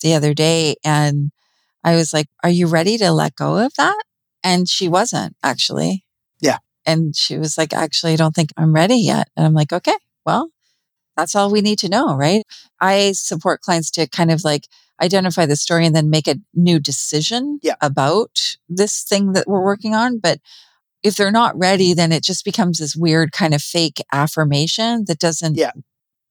the 0.00 0.14
other 0.14 0.34
day 0.34 0.76
and 0.84 1.30
I 1.84 1.94
was 1.96 2.12
like, 2.12 2.26
Are 2.42 2.50
you 2.50 2.66
ready 2.66 2.96
to 2.98 3.12
let 3.12 3.36
go 3.36 3.58
of 3.58 3.74
that? 3.74 4.02
And 4.42 4.68
she 4.68 4.88
wasn't 4.88 5.36
actually. 5.42 6.04
Yeah. 6.40 6.58
And 6.86 7.14
she 7.14 7.38
was 7.38 7.56
like, 7.58 7.72
Actually, 7.72 8.14
I 8.14 8.16
don't 8.16 8.34
think 8.34 8.50
I'm 8.56 8.74
ready 8.74 8.96
yet. 8.96 9.28
And 9.36 9.46
I'm 9.46 9.54
like, 9.54 9.72
Okay, 9.72 9.96
well, 10.24 10.50
that's 11.16 11.36
all 11.36 11.50
we 11.50 11.60
need 11.60 11.78
to 11.80 11.88
know, 11.88 12.16
right? 12.16 12.44
I 12.80 13.12
support 13.12 13.60
clients 13.60 13.90
to 13.92 14.08
kind 14.08 14.30
of 14.30 14.42
like, 14.44 14.66
identify 15.02 15.46
the 15.46 15.56
story 15.56 15.86
and 15.86 15.94
then 15.94 16.10
make 16.10 16.28
a 16.28 16.36
new 16.54 16.78
decision 16.78 17.58
yeah. 17.62 17.74
about 17.80 18.56
this 18.68 19.02
thing 19.02 19.32
that 19.32 19.46
we're 19.46 19.64
working 19.64 19.94
on. 19.94 20.18
But 20.18 20.40
if 21.02 21.16
they're 21.16 21.30
not 21.30 21.58
ready, 21.58 21.94
then 21.94 22.12
it 22.12 22.24
just 22.24 22.44
becomes 22.44 22.78
this 22.78 22.96
weird 22.96 23.32
kind 23.32 23.54
of 23.54 23.62
fake 23.62 24.02
affirmation 24.12 25.04
that 25.06 25.18
doesn't 25.18 25.56
yeah 25.56 25.72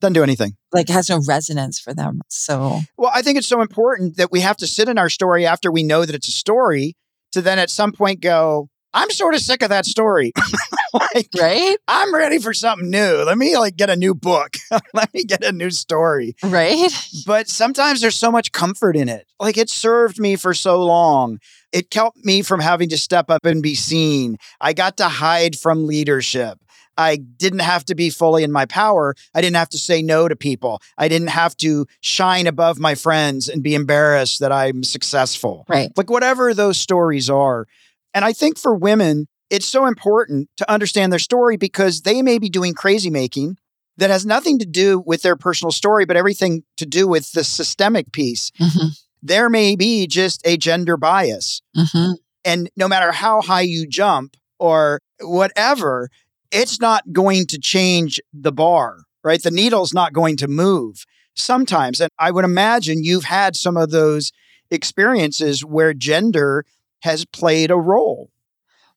doesn't 0.01 0.13
do 0.13 0.23
anything 0.23 0.57
like 0.73 0.89
has 0.89 1.09
no 1.09 1.21
resonance 1.25 1.79
for 1.79 1.93
them 1.93 2.19
so 2.27 2.81
well 2.97 3.11
i 3.13 3.21
think 3.21 3.37
it's 3.37 3.47
so 3.47 3.61
important 3.61 4.17
that 4.17 4.33
we 4.33 4.41
have 4.41 4.57
to 4.57 4.67
sit 4.67 4.89
in 4.89 4.97
our 4.97 5.07
story 5.07 5.45
after 5.45 5.71
we 5.71 5.81
know 5.81 6.05
that 6.05 6.13
it's 6.13 6.27
a 6.27 6.31
story 6.31 6.97
to 7.31 7.41
then 7.41 7.57
at 7.57 7.69
some 7.69 7.93
point 7.93 8.19
go 8.19 8.67
I'm 8.93 9.09
sort 9.09 9.33
of 9.33 9.41
sick 9.41 9.63
of 9.63 9.69
that 9.69 9.85
story. 9.85 10.31
like, 10.93 11.29
right? 11.39 11.77
I'm 11.87 12.13
ready 12.13 12.39
for 12.39 12.53
something 12.53 12.89
new. 12.89 13.23
Let 13.23 13.37
me 13.37 13.57
like 13.57 13.75
get 13.75 13.89
a 13.89 13.95
new 13.95 14.13
book. 14.13 14.55
Let 14.93 15.13
me 15.13 15.23
get 15.23 15.43
a 15.43 15.51
new 15.51 15.71
story. 15.71 16.35
Right. 16.43 16.91
But 17.25 17.47
sometimes 17.47 18.01
there's 18.01 18.15
so 18.15 18.31
much 18.31 18.51
comfort 18.51 18.95
in 18.95 19.09
it. 19.09 19.27
Like 19.39 19.57
it 19.57 19.69
served 19.69 20.19
me 20.19 20.35
for 20.35 20.53
so 20.53 20.83
long. 20.83 21.39
It 21.71 21.89
kept 21.89 22.17
me 22.23 22.43
from 22.43 22.59
having 22.59 22.89
to 22.89 22.97
step 22.97 23.31
up 23.31 23.45
and 23.45 23.63
be 23.63 23.73
seen. 23.75 24.37
I 24.61 24.73
got 24.73 24.97
to 24.97 25.07
hide 25.07 25.57
from 25.57 25.87
leadership. 25.87 26.59
I 26.95 27.15
didn't 27.15 27.59
have 27.59 27.85
to 27.85 27.95
be 27.95 28.11
fully 28.11 28.43
in 28.43 28.51
my 28.51 28.65
power. 28.65 29.15
I 29.33 29.41
didn't 29.41 29.55
have 29.55 29.69
to 29.69 29.79
say 29.79 30.03
no 30.03 30.27
to 30.27 30.35
people. 30.35 30.81
I 30.97 31.07
didn't 31.07 31.29
have 31.29 31.57
to 31.57 31.87
shine 32.01 32.45
above 32.45 32.79
my 32.79 32.93
friends 32.93 33.49
and 33.49 33.63
be 33.63 33.73
embarrassed 33.73 34.39
that 34.39 34.51
I'm 34.51 34.83
successful. 34.83 35.65
Right. 35.67 35.91
Like 35.97 36.11
whatever 36.11 36.53
those 36.53 36.77
stories 36.77 37.29
are, 37.29 37.67
and 38.13 38.23
I 38.25 38.33
think 38.33 38.57
for 38.57 38.75
women, 38.75 39.27
it's 39.49 39.67
so 39.67 39.85
important 39.85 40.49
to 40.57 40.71
understand 40.71 41.11
their 41.11 41.19
story 41.19 41.57
because 41.57 42.01
they 42.01 42.21
may 42.21 42.39
be 42.39 42.49
doing 42.49 42.73
crazy 42.73 43.09
making 43.09 43.57
that 43.97 44.09
has 44.09 44.25
nothing 44.25 44.59
to 44.59 44.65
do 44.65 45.03
with 45.05 45.21
their 45.21 45.35
personal 45.35 45.71
story, 45.71 46.05
but 46.05 46.17
everything 46.17 46.63
to 46.77 46.85
do 46.85 47.07
with 47.07 47.31
the 47.33 47.43
systemic 47.43 48.11
piece. 48.11 48.51
Mm-hmm. 48.59 48.87
There 49.21 49.49
may 49.49 49.75
be 49.75 50.07
just 50.07 50.41
a 50.45 50.57
gender 50.57 50.97
bias. 50.97 51.61
Mm-hmm. 51.77 52.13
And 52.45 52.69
no 52.75 52.87
matter 52.87 53.11
how 53.11 53.41
high 53.41 53.61
you 53.61 53.87
jump 53.87 54.35
or 54.59 54.99
whatever, 55.21 56.09
it's 56.51 56.79
not 56.79 57.13
going 57.13 57.47
to 57.47 57.59
change 57.59 58.19
the 58.33 58.51
bar, 58.51 59.03
right? 59.23 59.41
The 59.41 59.51
needle's 59.51 59.93
not 59.93 60.13
going 60.13 60.37
to 60.37 60.47
move 60.47 61.05
sometimes. 61.35 62.01
And 62.01 62.09
I 62.19 62.31
would 62.31 62.45
imagine 62.45 63.03
you've 63.03 63.25
had 63.25 63.55
some 63.55 63.77
of 63.77 63.91
those 63.91 64.31
experiences 64.69 65.63
where 65.63 65.93
gender 65.93 66.65
has 67.03 67.25
played 67.25 67.69
a 67.71 67.75
role. 67.75 68.29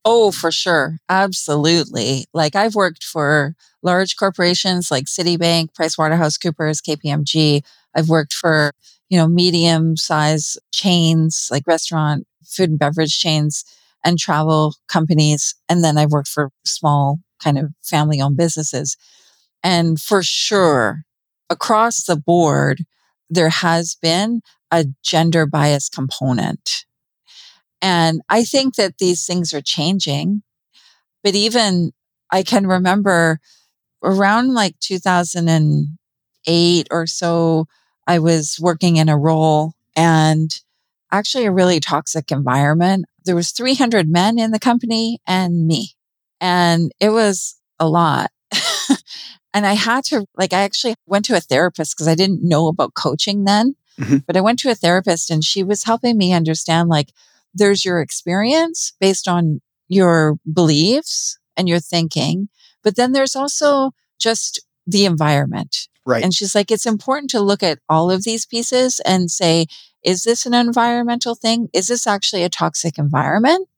Oh, 0.05 0.31
for 0.31 0.53
sure. 0.53 0.99
Absolutely. 1.09 2.27
Like 2.33 2.55
I've 2.55 2.77
worked 2.77 3.03
for 3.05 3.57
large 3.83 4.17
corporations 4.17 4.91
like 4.91 5.07
Citibank, 5.07 5.69
PricewaterhouseCoopers, 5.79 6.81
KPMG. 6.83 7.63
I've 7.95 8.09
worked 8.09 8.33
for, 8.33 8.73
you 9.09 9.19
know, 9.19 9.27
medium 9.27 9.97
size 9.97 10.57
chains 10.73 11.49
like 11.51 11.67
restaurant, 11.67 12.27
food 12.45 12.71
and 12.71 12.79
beverage 12.79 13.19
chains 13.19 13.65
and 14.05 14.17
travel 14.19 14.77
companies. 14.89 15.57
And 15.69 15.83
then 15.83 15.99
I've 15.99 16.13
worked 16.13 16.29
for 16.29 16.51
small 16.65 17.19
kind 17.43 17.59
of 17.59 17.71
family 17.83 18.21
owned 18.21 18.37
businesses. 18.37 18.97
And 19.65 20.01
for 20.01 20.23
sure, 20.23 21.03
across 21.51 22.05
the 22.05 22.17
board, 22.17 22.85
there 23.29 23.49
has 23.49 23.97
been 24.01 24.43
a 24.71 24.87
gender 25.03 25.47
bias 25.47 25.89
component 25.89 26.85
and 27.83 28.21
I 28.29 28.45
think 28.45 28.77
that 28.77 28.99
these 28.99 29.27
things 29.27 29.53
are 29.55 29.63
changing. 29.63 30.43
But 31.23 31.35
even 31.35 31.93
I 32.31 32.43
can 32.43 32.67
remember 32.67 33.41
around 34.03 34.53
like 34.55 34.79
2008 34.81 36.89
or 36.91 37.07
so, 37.07 37.67
I 38.07 38.19
was 38.19 38.59
working 38.61 38.97
in 38.97 39.09
a 39.09 39.19
role 39.19 39.73
and 39.97 40.51
actually 41.11 41.47
a 41.47 41.53
really 41.53 41.81
toxic 41.81 42.31
environment. 42.31 43.07
There 43.25 43.35
was 43.35 43.51
300 43.51 44.09
men 44.09 44.39
in 44.39 44.53
the 44.53 44.59
company 44.59 45.21
and 45.27 45.67
me. 45.67 45.93
And 46.41 46.93
it 47.01 47.11
was 47.11 47.59
a 47.79 47.89
lot. 47.89 48.31
and 49.55 49.67
I 49.67 49.73
had 49.73 50.05
to 50.05 50.27
like 50.37 50.53
I 50.53 50.63
actually 50.63 50.95
went 51.07 51.25
to 51.27 51.37
a 51.37 51.41
therapist 51.41 51.97
because 51.97 52.09
I 52.09 52.15
didn't 52.15 52.47
know 52.47 52.69
about 52.69 52.95
coaching 52.95 53.45
then. 53.45 53.75
Mm-hmm. 53.99 54.19
But 54.27 54.37
I 54.37 54.43
went 54.43 54.59
to 54.61 54.71
a 54.71 54.75
therapist 54.75 55.31
and 55.31 55.43
she 55.43 55.65
was 55.65 55.85
helping 55.85 56.19
me 56.19 56.33
understand 56.33 56.89
like 56.89 57.13
there's 57.57 57.85
your 57.85 58.01
experience 58.01 58.93
based 59.01 59.27
on 59.27 59.61
your 59.89 60.39
beliefs 60.53 61.39
and 61.57 61.69
your 61.69 61.81
thinking, 61.81 62.49
but 62.83 62.97
then 62.97 63.13
there's 63.13 63.37
also 63.37 63.93
just 64.19 64.65
the 64.87 65.05
environment. 65.05 65.89
Right. 66.05 66.23
And 66.23 66.33
she's 66.33 66.55
like, 66.55 66.71
it's 66.71 66.87
important 66.87 67.31
to 67.31 67.41
look 67.41 67.63
at 67.63 67.81
all 67.89 68.11
of 68.11 68.25
these 68.25 68.47
pieces 68.47 69.01
and 69.01 69.31
say, 69.31 69.67
is 70.05 70.23
this 70.23 70.47
an 70.47 70.55
environmental 70.55 71.35
thing? 71.35 71.69
Is 71.73 71.89
this 71.89 72.07
actually 72.07 72.45
a 72.45 72.49
toxic 72.49 72.97
environment? 72.99 73.69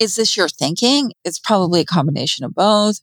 Is 0.00 0.16
this 0.16 0.36
your 0.36 0.48
thinking? 0.48 1.12
It's 1.24 1.38
probably 1.38 1.80
a 1.80 1.84
combination 1.84 2.44
of 2.44 2.54
both. 2.54 3.00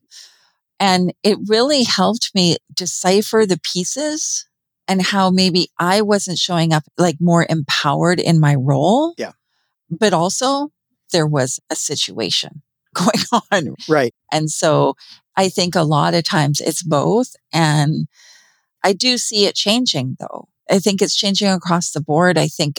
And 0.80 1.14
it 1.24 1.38
really 1.48 1.84
helped 1.84 2.32
me 2.36 2.58
decipher 2.74 3.46
the 3.46 3.60
pieces 3.64 4.46
and 4.88 5.02
how 5.02 5.30
maybe 5.30 5.70
I 5.80 6.02
wasn't 6.02 6.38
showing 6.38 6.74
up 6.74 6.84
like 6.98 7.18
more 7.20 7.46
empowered 7.50 8.20
in 8.20 8.40
my 8.40 8.56
role. 8.56 9.14
Yeah 9.18 9.32
but 9.90 10.14
also 10.14 10.72
there 11.12 11.28
was 11.28 11.60
a 11.70 11.76
situation 11.76 12.62
going 12.94 13.44
on. 13.52 13.76
Right. 13.88 14.14
And 14.32 14.46
mm-hmm. 14.46 14.48
so 14.48 14.96
I 15.36 15.50
think 15.50 15.76
a 15.76 15.84
lot 15.84 16.14
of 16.14 16.24
times 16.24 16.60
it's 16.60 16.84
both. 16.84 17.36
And 17.54 18.08
I 18.84 18.94
do 18.94 19.18
see 19.18 19.46
it 19.46 19.56
changing 19.56 20.18
though. 20.20 20.48
I 20.70 20.80
think 20.80 21.02
it's 21.02 21.16
changing 21.16 21.48
across 21.50 21.92
the 21.92 22.02
board. 22.02 22.38
I 22.38 22.48
think 22.48 22.78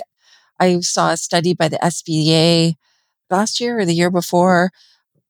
I 0.60 0.80
saw 0.80 1.12
a 1.12 1.16
study 1.16 1.54
by 1.54 1.68
the 1.68 1.78
SBA 1.78 2.74
last 3.30 3.60
year 3.60 3.78
or 3.78 3.84
the 3.84 3.94
year 3.94 4.10
before, 4.10 4.70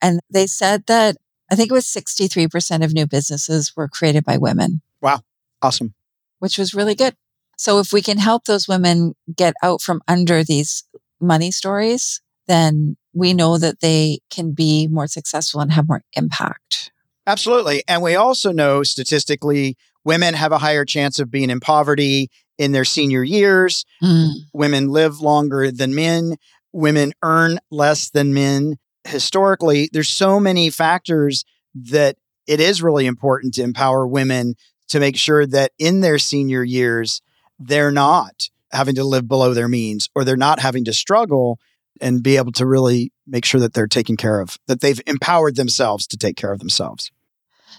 and 0.00 0.20
they 0.30 0.46
said 0.46 0.84
that 0.86 1.16
I 1.50 1.54
think 1.54 1.70
it 1.70 1.74
was 1.74 1.86
63% 1.86 2.84
of 2.84 2.92
new 2.92 3.06
businesses 3.06 3.72
were 3.76 3.88
created 3.88 4.24
by 4.24 4.38
women. 4.38 4.82
Wow. 5.00 5.20
Awesome. 5.62 5.94
Which 6.38 6.58
was 6.58 6.74
really 6.74 6.94
good. 6.94 7.14
So 7.56 7.80
if 7.80 7.92
we 7.92 8.02
can 8.02 8.18
help 8.18 8.44
those 8.44 8.68
women 8.68 9.14
get 9.34 9.54
out 9.62 9.80
from 9.80 10.00
under 10.06 10.44
these 10.44 10.84
money 11.20 11.50
stories, 11.50 12.20
then 12.46 12.96
we 13.12 13.34
know 13.34 13.58
that 13.58 13.80
they 13.80 14.20
can 14.30 14.52
be 14.52 14.86
more 14.88 15.06
successful 15.06 15.60
and 15.60 15.72
have 15.72 15.88
more 15.88 16.02
impact. 16.14 16.90
Absolutely. 17.26 17.82
And 17.86 18.02
we 18.02 18.14
also 18.14 18.52
know 18.52 18.82
statistically, 18.82 19.76
women 20.04 20.34
have 20.34 20.52
a 20.52 20.58
higher 20.58 20.84
chance 20.84 21.18
of 21.18 21.30
being 21.30 21.50
in 21.50 21.60
poverty 21.60 22.30
in 22.56 22.72
their 22.72 22.84
senior 22.84 23.22
years. 23.22 23.84
Mm. 24.02 24.32
Women 24.52 24.88
live 24.88 25.20
longer 25.20 25.70
than 25.70 25.94
men. 25.94 26.36
Women 26.72 27.12
earn 27.22 27.58
less 27.70 28.10
than 28.10 28.32
men. 28.32 28.78
Historically, 29.04 29.90
there's 29.92 30.08
so 30.08 30.40
many 30.40 30.70
factors 30.70 31.44
that 31.74 32.16
it 32.46 32.60
is 32.60 32.82
really 32.82 33.06
important 33.06 33.54
to 33.54 33.62
empower 33.62 34.06
women 34.06 34.54
to 34.88 35.00
make 35.00 35.16
sure 35.16 35.46
that 35.46 35.72
in 35.78 36.00
their 36.00 36.18
senior 36.18 36.64
years, 36.64 37.20
they're 37.58 37.90
not 37.90 38.48
having 38.72 38.94
to 38.96 39.04
live 39.04 39.28
below 39.28 39.54
their 39.54 39.68
means 39.68 40.08
or 40.14 40.24
they're 40.24 40.36
not 40.36 40.60
having 40.60 40.84
to 40.84 40.92
struggle 40.92 41.58
and 42.00 42.22
be 42.22 42.36
able 42.36 42.52
to 42.52 42.66
really 42.66 43.12
make 43.26 43.44
sure 43.44 43.60
that 43.60 43.74
they're 43.74 43.86
taken 43.86 44.16
care 44.16 44.40
of, 44.40 44.58
that 44.66 44.80
they've 44.80 45.00
empowered 45.06 45.56
themselves 45.56 46.06
to 46.06 46.16
take 46.16 46.36
care 46.36 46.52
of 46.52 46.58
themselves. 46.58 47.10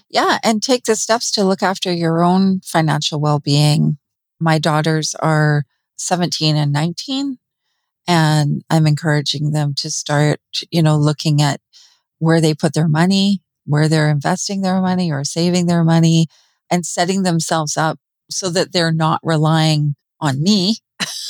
Yeah, 0.08 0.38
and 0.42 0.62
take 0.62 0.84
the 0.84 0.96
steps 0.96 1.30
to 1.32 1.44
look 1.44 1.62
after 1.62 1.92
your 1.92 2.22
own 2.22 2.60
financial 2.60 3.20
well 3.20 3.38
being. 3.38 3.98
My 4.38 4.58
daughters 4.58 5.14
are 5.16 5.64
17 5.96 6.56
and 6.56 6.72
19, 6.72 7.38
and 8.08 8.64
I'm 8.68 8.86
encouraging 8.86 9.52
them 9.52 9.74
to 9.76 9.90
start, 9.90 10.40
you 10.70 10.82
know, 10.82 10.96
looking 10.96 11.40
at 11.40 11.60
where 12.18 12.40
they 12.40 12.54
put 12.54 12.74
their 12.74 12.88
money, 12.88 13.42
where 13.66 13.88
they're 13.88 14.10
investing 14.10 14.62
their 14.62 14.80
money 14.80 15.12
or 15.12 15.24
saving 15.24 15.66
their 15.66 15.84
money, 15.84 16.26
and 16.70 16.84
setting 16.84 17.22
themselves 17.22 17.76
up 17.76 17.98
so 18.30 18.50
that 18.50 18.72
they're 18.72 18.92
not 18.92 19.20
relying 19.22 19.94
on 20.20 20.42
me 20.42 20.78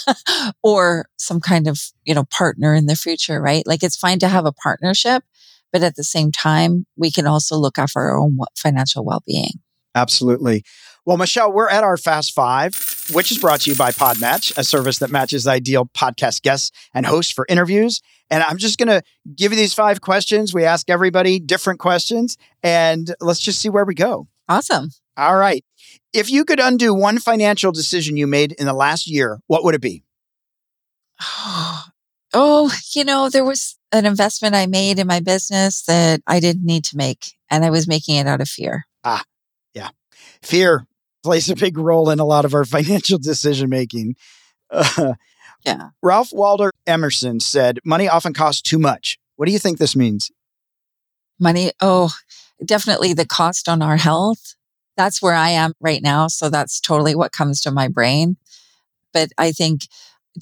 or 0.63 1.07
some 1.17 1.41
kind 1.41 1.67
of, 1.67 1.81
you 2.05 2.15
know, 2.15 2.25
partner 2.25 2.75
in 2.75 2.87
the 2.87 2.97
future, 2.97 3.41
right? 3.41 3.67
Like 3.67 3.83
it's 3.83 3.97
fine 3.97 4.19
to 4.21 4.29
have 4.29 4.47
a 4.47 4.53
partnership, 4.53 5.25
but 5.73 5.83
at 5.83 5.97
the 5.97 6.05
same 6.05 6.33
time, 6.33 6.87
we 6.97 7.11
can 7.11 7.27
also 7.27 7.57
look 7.57 7.79
after 7.79 8.01
our 8.01 8.19
own 8.19 8.39
financial 8.57 9.05
well-being. 9.05 9.61
Absolutely. 9.95 10.63
Well, 11.07 11.17
Michelle, 11.17 11.53
we're 11.53 11.69
at 11.69 11.83
our 11.83 11.97
Fast 11.97 12.33
Five, 12.35 12.75
which 13.13 13.33
is 13.33 13.39
brought 13.39 13.63
to 13.63 13.71
you 13.71 13.77
by 13.77 13.91
Podmatch, 13.91 14.57
a 14.57 14.63
service 14.63 14.99
that 14.99 15.11
matches 15.11 15.47
ideal 15.47 15.87
podcast 15.87 16.43
guests 16.43 16.71
and 16.95 17.07
hosts 17.07 17.33
for 17.33 17.47
interviews. 17.49 18.01
And 18.31 18.45
I'm 18.45 18.59
just 18.59 18.79
going 18.79 18.89
to 18.89 19.03
give 19.35 19.51
you 19.51 19.59
these 19.59 19.75
five 19.75 20.01
questions. 20.01 20.55
We 20.55 20.65
ask 20.65 20.89
everybody 20.89 21.41
different 21.41 21.81
questions, 21.81 22.37
and 22.63 23.13
let's 23.21 23.41
just 23.41 23.61
see 23.61 23.69
where 23.69 23.85
we 23.85 23.95
go. 23.95 24.29
Awesome. 24.49 24.91
All 25.21 25.37
right. 25.37 25.63
If 26.15 26.31
you 26.31 26.47
could 26.47 26.61
undo 26.61 26.95
one 26.95 27.19
financial 27.19 27.73
decision 27.73 28.17
you 28.17 28.27
made 28.27 28.53
in 28.53 28.65
the 28.65 28.73
last 28.73 29.07
year, 29.07 29.41
what 29.49 29.63
would 29.65 29.75
it 29.75 29.83
be? 29.83 30.03
Oh, 32.33 32.71
you 32.95 33.03
know, 33.03 33.29
there 33.29 33.45
was 33.45 33.77
an 33.91 34.07
investment 34.07 34.55
I 34.55 34.67
made 34.67 35.01
in 35.01 35.09
my 35.09 35.19
business 35.19 35.83
that 35.87 36.23
I 36.29 36.39
didn't 36.39 36.65
need 36.65 36.85
to 36.85 36.97
make, 36.97 37.33
and 37.51 37.65
I 37.65 37.71
was 37.71 37.89
making 37.89 38.15
it 38.15 38.29
out 38.29 38.41
of 38.41 38.49
fear. 38.49 38.87
Ah, 39.03 39.25
yeah. 39.75 39.89
Fear 40.41 40.87
plays 41.25 41.51
a 41.51 41.57
big 41.57 41.77
role 41.77 42.09
in 42.09 42.21
a 42.21 42.25
lot 42.25 42.45
of 42.45 42.55
our 42.55 42.65
financial 42.77 43.19
decision 43.19 43.69
making. 43.69 44.15
Uh, 44.71 45.15
yeah. 45.67 45.89
Ralph 46.05 46.33
Waldo 46.33 46.71
Emerson 46.87 47.41
said, 47.41 47.81
Money 47.85 48.09
often 48.09 48.33
costs 48.33 48.63
too 48.63 48.79
much. 48.79 49.19
What 49.35 49.47
do 49.47 49.53
you 49.53 49.59
think 49.59 49.79
this 49.79 49.97
means? 49.97 50.31
Money, 51.41 51.73
oh, 51.81 52.15
definitely 52.65 53.13
the 53.13 53.27
cost 53.27 53.69
on 53.69 53.83
our 53.83 53.97
health. 53.97 54.55
That's 54.97 55.23
where 55.23 55.35
I 55.35 55.51
am 55.51 55.73
right 55.81 56.03
now. 56.03 56.29
So 56.29 56.51
that's 56.51 56.81
totally 56.81 57.15
what 57.15 57.33
comes 57.33 57.61
to 57.63 57.71
my 57.71 57.89
brain. 57.89 58.37
But 59.13 59.31
I 59.39 59.53
think 59.53 59.83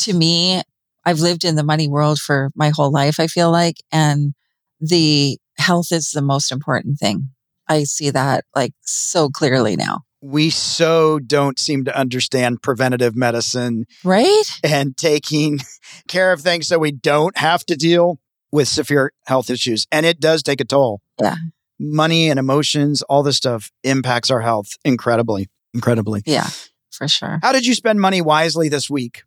to 0.00 0.12
me, 0.12 0.62
I've 1.04 1.20
lived 1.20 1.44
in 1.44 1.54
the 1.54 1.64
money 1.64 1.88
world 1.88 2.18
for 2.18 2.50
my 2.54 2.70
whole 2.70 2.90
life, 2.90 3.18
I 3.18 3.28
feel 3.28 3.50
like, 3.50 3.76
and 3.90 4.34
the 4.80 5.38
health 5.56 5.92
is 5.92 6.10
the 6.10 6.22
most 6.22 6.52
important 6.52 6.98
thing. 6.98 7.30
I 7.66 7.84
see 7.84 8.10
that 8.10 8.44
like 8.54 8.72
so 8.82 9.28
clearly 9.28 9.76
now. 9.76 10.02
We 10.20 10.50
so 10.50 11.18
don't 11.18 11.58
seem 11.58 11.84
to 11.84 11.96
understand 11.96 12.62
preventative 12.62 13.14
medicine. 13.14 13.86
Right. 14.02 14.42
And 14.64 14.96
taking 14.96 15.60
care 16.08 16.32
of 16.32 16.40
things 16.40 16.66
so 16.66 16.78
we 16.78 16.92
don't 16.92 17.38
have 17.38 17.64
to 17.66 17.76
deal 17.76 18.18
with 18.50 18.68
severe 18.68 19.12
health 19.26 19.50
issues. 19.50 19.86
And 19.92 20.04
it 20.04 20.20
does 20.20 20.42
take 20.42 20.60
a 20.60 20.64
toll. 20.64 21.00
Yeah. 21.20 21.36
Money 21.78 22.28
and 22.28 22.38
emotions, 22.38 23.02
all 23.02 23.22
this 23.22 23.36
stuff 23.36 23.70
impacts 23.84 24.30
our 24.30 24.40
health 24.40 24.76
incredibly, 24.84 25.48
incredibly. 25.72 26.22
Yeah, 26.26 26.48
for 26.90 27.06
sure. 27.06 27.38
How 27.42 27.52
did 27.52 27.66
you 27.66 27.74
spend 27.74 28.00
money 28.00 28.20
wisely 28.20 28.68
this 28.68 28.90
week? 28.90 29.22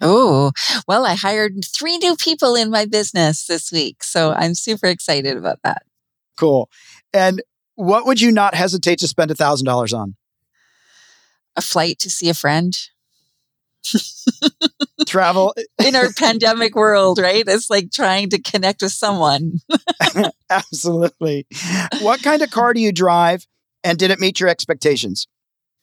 Oh, 0.00 0.52
well, 0.88 1.04
I 1.04 1.14
hired 1.14 1.62
three 1.64 1.98
new 1.98 2.16
people 2.16 2.54
in 2.54 2.70
my 2.70 2.86
business 2.86 3.46
this 3.46 3.70
week. 3.70 4.02
So 4.02 4.32
I'm 4.32 4.54
super 4.54 4.86
excited 4.86 5.36
about 5.36 5.58
that. 5.62 5.82
Cool. 6.38 6.70
And 7.12 7.42
what 7.74 8.06
would 8.06 8.20
you 8.20 8.32
not 8.32 8.54
hesitate 8.54 8.98
to 9.00 9.08
spend 9.08 9.30
a 9.30 9.34
$1,000 9.34 9.98
on? 9.98 10.16
A 11.56 11.60
flight 11.60 11.98
to 11.98 12.08
see 12.08 12.30
a 12.30 12.34
friend. 12.34 12.74
Travel 15.06 15.54
in 15.84 15.96
our 15.96 16.12
pandemic 16.12 16.74
world, 16.74 17.18
right? 17.18 17.44
It's 17.46 17.70
like 17.70 17.90
trying 17.90 18.30
to 18.30 18.40
connect 18.40 18.82
with 18.82 18.92
someone. 18.92 19.60
Absolutely. 20.50 21.46
What 22.00 22.22
kind 22.22 22.42
of 22.42 22.50
car 22.50 22.74
do 22.74 22.80
you 22.80 22.92
drive 22.92 23.46
and 23.82 23.98
did 23.98 24.10
it 24.10 24.20
meet 24.20 24.40
your 24.40 24.48
expectations? 24.48 25.26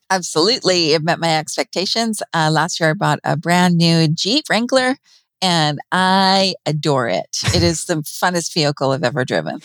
Absolutely. 0.10 0.94
It 0.94 1.04
met 1.04 1.20
my 1.20 1.38
expectations. 1.38 2.22
Uh, 2.34 2.50
last 2.52 2.80
year, 2.80 2.92
I 2.92 2.94
bought 2.94 3.20
a 3.24 3.36
brand 3.36 3.78
new 3.78 4.08
Jeep 4.08 4.46
Wrangler 4.50 4.96
and 5.42 5.80
I 5.92 6.56
adore 6.66 7.08
it. 7.10 7.38
It 7.54 7.64
is 7.64 7.86
the 7.86 7.96
funnest 8.04 8.54
vehicle 8.54 8.92
I've 8.92 9.04
ever 9.04 9.26
driven. 9.26 9.60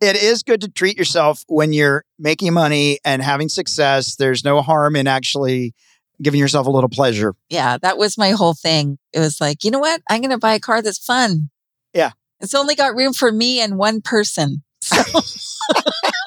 It 0.00 0.16
is 0.16 0.42
good 0.42 0.60
to 0.60 0.68
treat 0.68 0.96
yourself 0.96 1.42
when 1.48 1.72
you're 1.72 2.04
making 2.18 2.52
money 2.52 2.98
and 3.04 3.22
having 3.22 3.48
success. 3.48 4.16
There's 4.16 4.44
no 4.44 4.62
harm 4.62 4.96
in 4.96 5.06
actually 5.06 5.74
giving 6.22 6.40
yourself 6.40 6.66
a 6.66 6.70
little 6.70 6.88
pleasure. 6.88 7.34
Yeah, 7.48 7.78
that 7.78 7.98
was 7.98 8.18
my 8.18 8.30
whole 8.30 8.54
thing. 8.54 8.98
It 9.12 9.20
was 9.20 9.40
like, 9.40 9.64
you 9.64 9.70
know 9.70 9.78
what? 9.78 10.02
I'm 10.08 10.20
going 10.20 10.30
to 10.30 10.38
buy 10.38 10.54
a 10.54 10.60
car 10.60 10.82
that's 10.82 10.98
fun. 10.98 11.50
Yeah. 11.94 12.12
It's 12.40 12.54
only 12.54 12.74
got 12.74 12.94
room 12.94 13.12
for 13.12 13.32
me 13.32 13.60
and 13.60 13.78
one 13.78 14.00
person. 14.00 14.62
So 14.80 15.02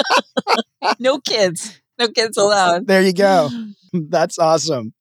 no 1.00 1.20
kids. 1.20 1.80
No 1.98 2.08
kids 2.10 2.38
allowed. 2.38 2.88
There 2.88 3.02
you 3.02 3.14
go. 3.14 3.50
That's 3.94 4.40
awesome. 4.40 4.94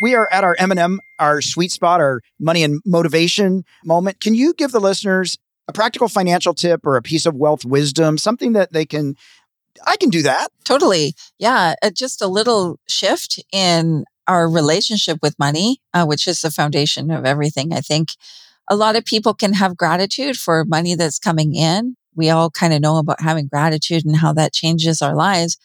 We 0.00 0.14
are 0.14 0.28
at 0.30 0.44
our 0.44 0.54
M&M, 0.58 1.00
our 1.18 1.40
sweet 1.42 1.72
spot, 1.72 2.00
our 2.00 2.20
money 2.38 2.62
and 2.62 2.80
motivation 2.86 3.64
moment. 3.84 4.20
Can 4.20 4.34
you 4.34 4.54
give 4.54 4.70
the 4.70 4.80
listeners 4.80 5.36
a 5.66 5.72
practical 5.72 6.08
financial 6.08 6.54
tip 6.54 6.86
or 6.86 6.96
a 6.96 7.02
piece 7.02 7.26
of 7.26 7.34
wealth 7.34 7.64
wisdom, 7.64 8.18
something 8.18 8.52
that 8.54 8.72
they 8.72 8.86
can 8.86 9.14
I 9.86 9.96
can 9.96 10.10
do 10.10 10.22
that. 10.22 10.48
Totally. 10.64 11.14
Yeah, 11.38 11.74
uh, 11.82 11.90
just 11.90 12.20
a 12.20 12.26
little 12.26 12.80
shift 12.88 13.42
in 13.52 14.04
our 14.28 14.48
relationship 14.48 15.18
with 15.22 15.38
money, 15.38 15.80
uh, 15.94 16.04
which 16.04 16.28
is 16.28 16.40
the 16.42 16.50
foundation 16.50 17.10
of 17.10 17.24
everything. 17.24 17.72
I 17.72 17.80
think 17.80 18.10
a 18.68 18.76
lot 18.76 18.94
of 18.94 19.04
people 19.04 19.34
can 19.34 19.54
have 19.54 19.76
gratitude 19.76 20.36
for 20.36 20.64
money 20.64 20.94
that's 20.94 21.18
coming 21.18 21.54
in. 21.54 21.96
We 22.14 22.30
all 22.30 22.50
kind 22.50 22.74
of 22.74 22.82
know 22.82 22.98
about 22.98 23.22
having 23.22 23.48
gratitude 23.48 24.04
and 24.04 24.16
how 24.16 24.32
that 24.34 24.52
changes 24.52 25.00
our 25.00 25.16
lives. 25.16 25.56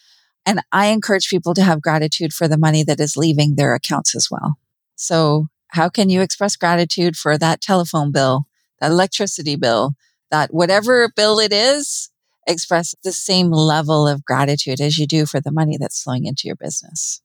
And 0.46 0.62
I 0.72 0.88
encourage 0.88 1.30
people 1.30 1.54
to 1.56 1.64
have 1.64 1.82
gratitude 1.82 2.34
for 2.34 2.48
the 2.48 2.58
money 2.58 2.84
that 2.84 3.00
is 3.00 3.18
leaving 3.18 3.56
their 3.56 3.76
accounts 3.76 4.16
as 4.16 4.30
well. 4.32 4.58
So 4.96 5.48
how 5.70 5.90
can 5.90 6.10
you 6.10 6.22
express 6.22 6.56
gratitude 6.56 7.16
for 7.18 7.38
that 7.38 7.62
telephone 7.62 8.12
bill, 8.12 8.48
that 8.80 8.92
electricity 8.92 9.56
bill, 9.56 9.96
that 10.32 10.54
whatever 10.54 11.12
bill 11.16 11.40
it 11.40 11.52
is, 11.52 12.10
express 12.46 12.94
the 13.04 13.12
same 13.12 13.52
level 13.52 14.08
of 14.08 14.24
gratitude 14.24 14.80
as 14.80 14.98
you 14.98 15.08
do 15.08 15.26
for 15.26 15.42
the 15.42 15.52
money 15.52 15.78
that's 15.78 16.04
flowing 16.04 16.26
into 16.26 16.44
your 16.46 16.56
business. 16.56 17.23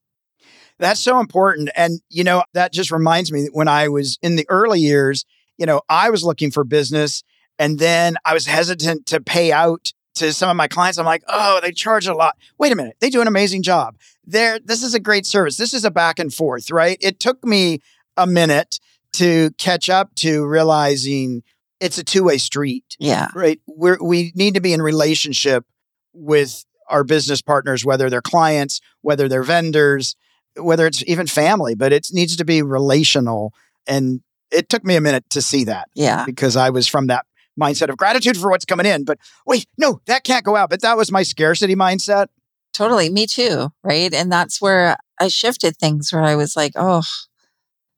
That's 0.79 1.01
so 1.01 1.21
important. 1.21 1.71
And, 1.77 2.01
you 2.09 2.25
know, 2.25 2.45
that 2.55 2.73
just 2.73 2.91
reminds 2.91 3.33
me 3.33 3.49
when 3.53 3.69
I 3.69 3.89
was 3.89 4.19
in 4.23 4.37
the 4.37 4.47
early 4.49 4.81
years, 4.81 5.25
you 5.57 5.67
know, 5.67 5.83
I 5.89 6.11
was 6.11 6.25
looking 6.25 6.51
for 6.51 6.65
business 6.65 7.23
and 7.59 7.79
then 7.79 8.17
I 8.25 8.35
was 8.35 8.47
hesitant 8.47 9.07
to 9.07 9.21
pay 9.21 9.53
out 9.53 9.93
to 10.19 10.33
some 10.33 10.51
of 10.51 10.57
my 10.57 10.69
clients, 10.69 10.99
I'm 10.99 11.07
like, 11.07 11.23
oh, 11.29 11.61
they 11.63 11.73
charge 11.73 12.07
a 12.07 12.15
lot. 12.15 12.37
Wait 12.59 12.73
a 12.73 12.77
minute, 12.77 12.97
they 13.01 13.11
do 13.11 13.21
an 13.21 13.29
amazing 13.29 13.63
job. 13.63 13.97
There, 14.25 14.59
this 14.59 14.83
is 14.83 14.95
a 14.95 15.01
great 15.01 15.27
service. 15.27 15.57
This 15.57 15.73
is 15.73 15.85
a 15.85 15.91
back 15.91 16.19
and 16.19 16.33
forth, 16.33 16.71
right? 16.71 16.99
It 17.01 17.21
took 17.21 17.45
me 17.45 17.81
a 18.17 18.27
minute 18.27 18.81
to 19.15 19.51
catch 19.59 19.89
up 19.89 20.15
to 20.17 20.47
realizing 20.47 21.43
it's 21.81 21.99
a 21.99 22.05
two-way 22.05 22.39
street. 22.39 22.97
Yeah. 22.99 23.29
Right. 23.35 23.61
We 23.67 23.93
we 24.01 24.33
need 24.35 24.55
to 24.55 24.61
be 24.61 24.73
in 24.73 24.83
relationship 24.83 25.65
with 26.13 26.65
our 26.89 27.05
business 27.05 27.41
partners, 27.41 27.85
whether 27.85 28.11
they're 28.11 28.21
clients, 28.21 28.81
whether 29.03 29.29
they're 29.29 29.45
vendors, 29.45 30.17
whether 30.59 30.87
it's 30.87 31.03
even 31.07 31.27
family, 31.27 31.75
but 31.75 31.93
it 31.93 32.09
needs 32.13 32.37
to 32.37 32.45
be 32.45 32.63
relational. 32.63 33.53
And 33.87 34.21
it 34.51 34.69
took 34.69 34.85
me 34.85 34.97
a 34.97 35.01
minute 35.01 35.29
to 35.31 35.43
see 35.43 35.65
that. 35.65 35.89
Yeah. 35.95 36.25
Because 36.25 36.57
I 36.57 36.71
was 36.71 36.87
from 36.87 37.07
that 37.09 37.27
mindset 37.61 37.89
of 37.89 37.97
gratitude 37.97 38.37
for 38.37 38.51
what's 38.51 38.65
coming 38.65 38.87
in. 38.87 39.05
But 39.05 39.19
wait, 39.47 39.67
no, 39.77 40.01
that 40.07 40.25
can't 40.25 40.45
go 40.45 40.57
out. 40.57 40.71
But 40.71 40.83
that 40.83 40.97
was 40.97 41.11
my 41.11 41.23
scarcity 41.23 41.75
mindset. 41.75 42.29
Totally. 42.73 43.11
Me 43.11 43.27
too. 43.27 43.71
Right. 43.83 44.13
And 44.15 44.31
that's 44.31 44.61
where 44.61 44.97
I 45.21 45.29
shifted 45.29 45.77
things 45.77 46.13
where 46.13 46.23
I 46.23 46.37
was 46.37 46.55
like, 46.57 46.73
oh, 46.77 47.03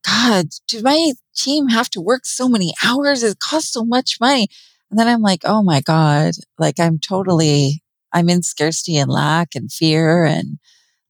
God, 0.07 0.47
do 0.69 0.81
my 0.83 1.13
team 1.37 1.69
have 1.69 1.91
to 1.91 2.01
work 2.01 2.25
so 2.25 2.49
many 2.49 2.73
hours? 2.83 3.23
It 3.23 3.39
costs 3.39 3.73
so 3.73 3.85
much 3.85 4.17
money. 4.21 4.49
And 4.91 4.99
then 4.99 5.07
I'm 5.07 5.21
like, 5.21 5.43
oh 5.45 5.63
my 5.63 5.83
God, 5.83 6.33
like 6.59 6.81
I'm 6.81 6.99
totally, 6.99 7.83
I'm 8.13 8.29
in 8.29 8.43
scarcity 8.43 8.97
and 8.97 9.11
lack 9.11 9.55
and 9.55 9.71
fear 9.71 10.25
and 10.25 10.59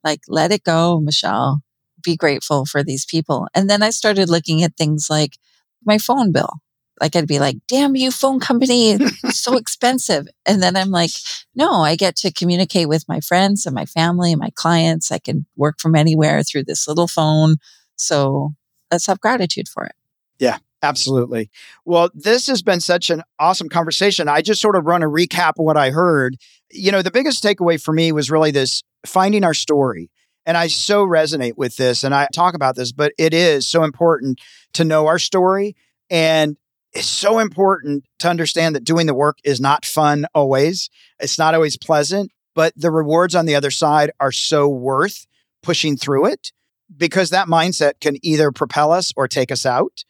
like, 0.05 0.21
let 0.29 0.53
it 0.53 0.65
go, 0.65 1.01
Michelle. 1.01 1.63
Be 2.03 2.17
grateful 2.17 2.65
for 2.65 2.83
these 2.83 3.05
people. 3.05 3.49
And 3.55 3.69
then 3.69 3.83
I 3.83 3.91
started 3.91 4.31
looking 4.31 4.63
at 4.63 4.77
things 4.77 5.09
like 5.11 5.37
my 5.85 5.99
phone 5.99 6.33
bill. 6.33 6.61
Like 7.01 7.17
I'd 7.17 7.27
be 7.27 7.39
like, 7.39 7.57
damn 7.67 7.97
you 7.97 8.11
phone 8.11 8.41
company, 8.41 8.91
it's 8.93 9.41
so 9.41 9.57
expensive. 9.57 10.29
And 10.45 10.63
then 10.63 10.77
I'm 10.77 10.91
like, 10.91 11.11
no, 11.55 11.83
I 11.83 11.97
get 11.97 12.15
to 12.17 12.33
communicate 12.33 12.89
with 12.89 13.09
my 13.09 13.21
friends 13.21 13.65
and 13.65 13.75
my 13.75 13.87
family 13.87 14.33
and 14.33 14.41
my 14.41 14.51
clients. 14.55 15.11
I 15.11 15.19
can 15.19 15.47
work 15.57 15.81
from 15.81 15.97
anywhere 15.97 16.43
through 16.43 16.65
this 16.65 16.87
little 16.87 17.09
phone. 17.09 17.57
So 17.97 18.51
let's 18.91 19.07
have 19.07 19.21
gratitude 19.21 19.69
for 19.69 19.85
it. 19.85 19.93
Yeah, 20.39 20.59
absolutely. 20.83 21.51
Well, 21.87 22.11
this 22.15 22.47
has 22.49 22.63
been 22.63 22.81
such 22.81 23.09
an 23.09 23.23
awesome 23.39 23.71
conversation. 23.71 24.29
I 24.29 24.43
just 24.43 24.61
sort 24.61 24.77
of 24.77 24.85
run 24.85 25.03
a 25.03 25.09
recap 25.09 25.51
of 25.59 25.65
what 25.65 25.79
I 25.79 25.91
heard. 25.91 26.37
You 26.73 26.93
know, 26.93 27.03
the 27.03 27.11
biggest 27.11 27.43
takeaway 27.43 27.83
for 27.83 27.93
me 27.93 28.13
was 28.13 28.31
really 28.31 28.51
this 28.51 28.83
finding 29.07 29.45
our 29.45 29.55
story. 29.55 30.11
And 30.47 30.57
I 30.57 30.69
so 30.69 31.05
resonate 31.05 31.57
with 31.57 31.77
this 31.77 32.03
and 32.03 32.15
I 32.15 32.29
talk 32.33 32.55
about 32.55 32.77
this, 32.77 32.93
but 32.93 33.13
it 33.19 33.35
is 33.35 33.67
so 33.67 33.85
important 33.85 34.41
to 34.73 34.85
know 34.85 35.07
our 35.07 35.19
story. 35.19 35.77
And 36.09 36.57
it's 36.93 37.07
so 37.07 37.39
important 37.39 38.05
to 38.19 38.29
understand 38.29 38.75
that 38.75 38.85
doing 38.85 39.07
the 39.07 39.15
work 39.15 39.39
is 39.45 39.61
not 39.61 39.85
fun 39.85 40.27
always. 40.35 40.91
It's 41.21 41.39
not 41.39 41.55
always 41.55 41.77
pleasant. 41.77 42.33
but 42.55 42.73
the 42.77 42.91
rewards 42.91 43.35
on 43.35 43.47
the 43.47 43.55
other 43.55 43.71
side 43.71 44.11
are 44.21 44.33
so 44.33 44.69
worth 44.69 45.27
pushing 45.63 45.97
through 45.97 46.27
it 46.27 46.53
because 46.97 47.31
that 47.31 47.47
mindset 47.47 47.95
can 48.01 48.17
either 48.23 48.51
propel 48.51 48.93
us 48.93 49.13
or 49.17 49.29
take 49.29 49.53
us 49.53 49.65
out. 49.65 50.05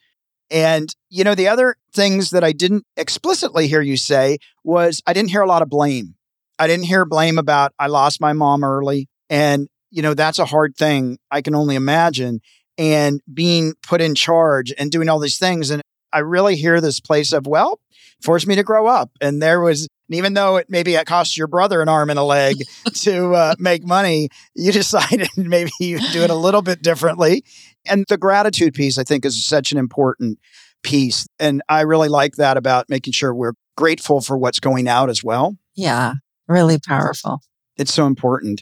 And, 0.49 0.93
you 1.09 1.23
know, 1.23 1.35
the 1.35 1.47
other 1.47 1.75
things 1.93 2.31
that 2.31 2.43
I 2.43 2.51
didn't 2.51 2.85
explicitly 2.97 3.67
hear 3.67 3.81
you 3.81 3.95
say 3.95 4.37
was 4.63 5.01
I 5.05 5.13
didn't 5.13 5.29
hear 5.29 5.41
a 5.41 5.47
lot 5.47 5.61
of 5.61 5.69
blame. 5.69 6.15
I 6.61 6.67
didn't 6.67 6.85
hear 6.85 7.05
blame 7.05 7.39
about 7.39 7.73
I 7.79 7.87
lost 7.87 8.21
my 8.21 8.33
mom 8.33 8.63
early. 8.63 9.09
And, 9.31 9.67
you 9.89 10.03
know, 10.03 10.13
that's 10.13 10.37
a 10.37 10.45
hard 10.45 10.77
thing. 10.77 11.17
I 11.31 11.41
can 11.41 11.55
only 11.55 11.73
imagine. 11.75 12.39
And 12.77 13.19
being 13.33 13.73
put 13.81 13.99
in 13.99 14.13
charge 14.13 14.71
and 14.77 14.91
doing 14.91 15.09
all 15.09 15.17
these 15.17 15.39
things. 15.39 15.71
And 15.71 15.81
I 16.13 16.19
really 16.19 16.55
hear 16.55 16.79
this 16.79 16.99
place 16.99 17.33
of, 17.33 17.47
well, 17.47 17.79
forced 18.21 18.45
me 18.45 18.55
to 18.57 18.63
grow 18.63 18.85
up. 18.85 19.09
And 19.19 19.41
there 19.41 19.59
was, 19.59 19.87
even 20.09 20.35
though 20.35 20.57
it 20.57 20.67
maybe 20.69 20.93
it 20.93 21.07
cost 21.07 21.35
your 21.35 21.47
brother 21.47 21.81
an 21.81 21.89
arm 21.89 22.11
and 22.11 22.19
a 22.19 22.23
leg 22.23 22.57
to 22.93 23.33
uh, 23.33 23.55
make 23.57 23.83
money, 23.83 24.29
you 24.53 24.71
decided 24.81 25.29
maybe 25.37 25.71
you 25.79 25.97
do 26.11 26.21
it 26.21 26.29
a 26.29 26.35
little 26.35 26.61
bit 26.61 26.83
differently. 26.83 27.43
And 27.87 28.05
the 28.07 28.17
gratitude 28.17 28.75
piece, 28.75 28.99
I 28.99 29.03
think, 29.03 29.25
is 29.25 29.43
such 29.43 29.71
an 29.71 29.79
important 29.79 30.37
piece. 30.83 31.25
And 31.39 31.63
I 31.67 31.81
really 31.81 32.09
like 32.09 32.35
that 32.35 32.55
about 32.55 32.87
making 32.87 33.13
sure 33.13 33.33
we're 33.33 33.53
grateful 33.75 34.21
for 34.21 34.37
what's 34.37 34.59
going 34.59 34.87
out 34.87 35.09
as 35.09 35.23
well. 35.23 35.57
Yeah, 35.75 36.13
really 36.47 36.79
powerful. 36.79 37.41
It's 37.77 37.93
so 37.93 38.05
important. 38.05 38.61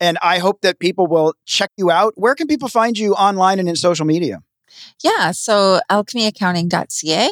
And 0.00 0.18
I 0.22 0.38
hope 0.38 0.62
that 0.62 0.78
people 0.78 1.06
will 1.06 1.34
check 1.44 1.70
you 1.76 1.90
out. 1.90 2.14
Where 2.16 2.34
can 2.34 2.46
people 2.46 2.68
find 2.68 2.96
you 2.96 3.14
online 3.14 3.58
and 3.58 3.68
in 3.68 3.76
social 3.76 4.06
media? 4.06 4.40
Yeah, 5.02 5.32
so 5.32 5.80
alchemyaccounting.ca. 5.90 7.30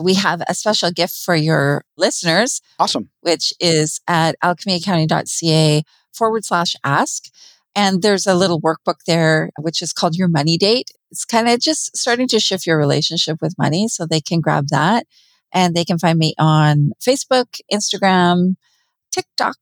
We 0.00 0.14
have 0.14 0.42
a 0.48 0.54
special 0.54 0.90
gift 0.90 1.14
for 1.14 1.36
your 1.36 1.84
listeners. 1.96 2.62
Awesome. 2.78 3.10
Which 3.20 3.52
is 3.60 4.00
at 4.08 4.34
alchemyaccounting.ca 4.42 5.82
forward 6.12 6.44
slash 6.44 6.74
ask. 6.82 7.24
And 7.76 8.02
there's 8.02 8.26
a 8.26 8.34
little 8.34 8.60
workbook 8.60 9.04
there, 9.06 9.50
which 9.58 9.80
is 9.80 9.92
called 9.92 10.16
Your 10.16 10.28
Money 10.28 10.58
Date. 10.58 10.90
It's 11.10 11.24
kind 11.24 11.48
of 11.48 11.60
just 11.60 11.96
starting 11.96 12.26
to 12.28 12.40
shift 12.40 12.66
your 12.66 12.78
relationship 12.78 13.38
with 13.40 13.58
money. 13.58 13.88
So 13.88 14.06
they 14.06 14.20
can 14.20 14.40
grab 14.40 14.68
that. 14.70 15.06
And 15.52 15.74
they 15.74 15.84
can 15.84 15.98
find 15.98 16.18
me 16.18 16.34
on 16.38 16.92
Facebook, 17.00 17.60
Instagram, 17.72 18.54
TikTok, 19.12 19.56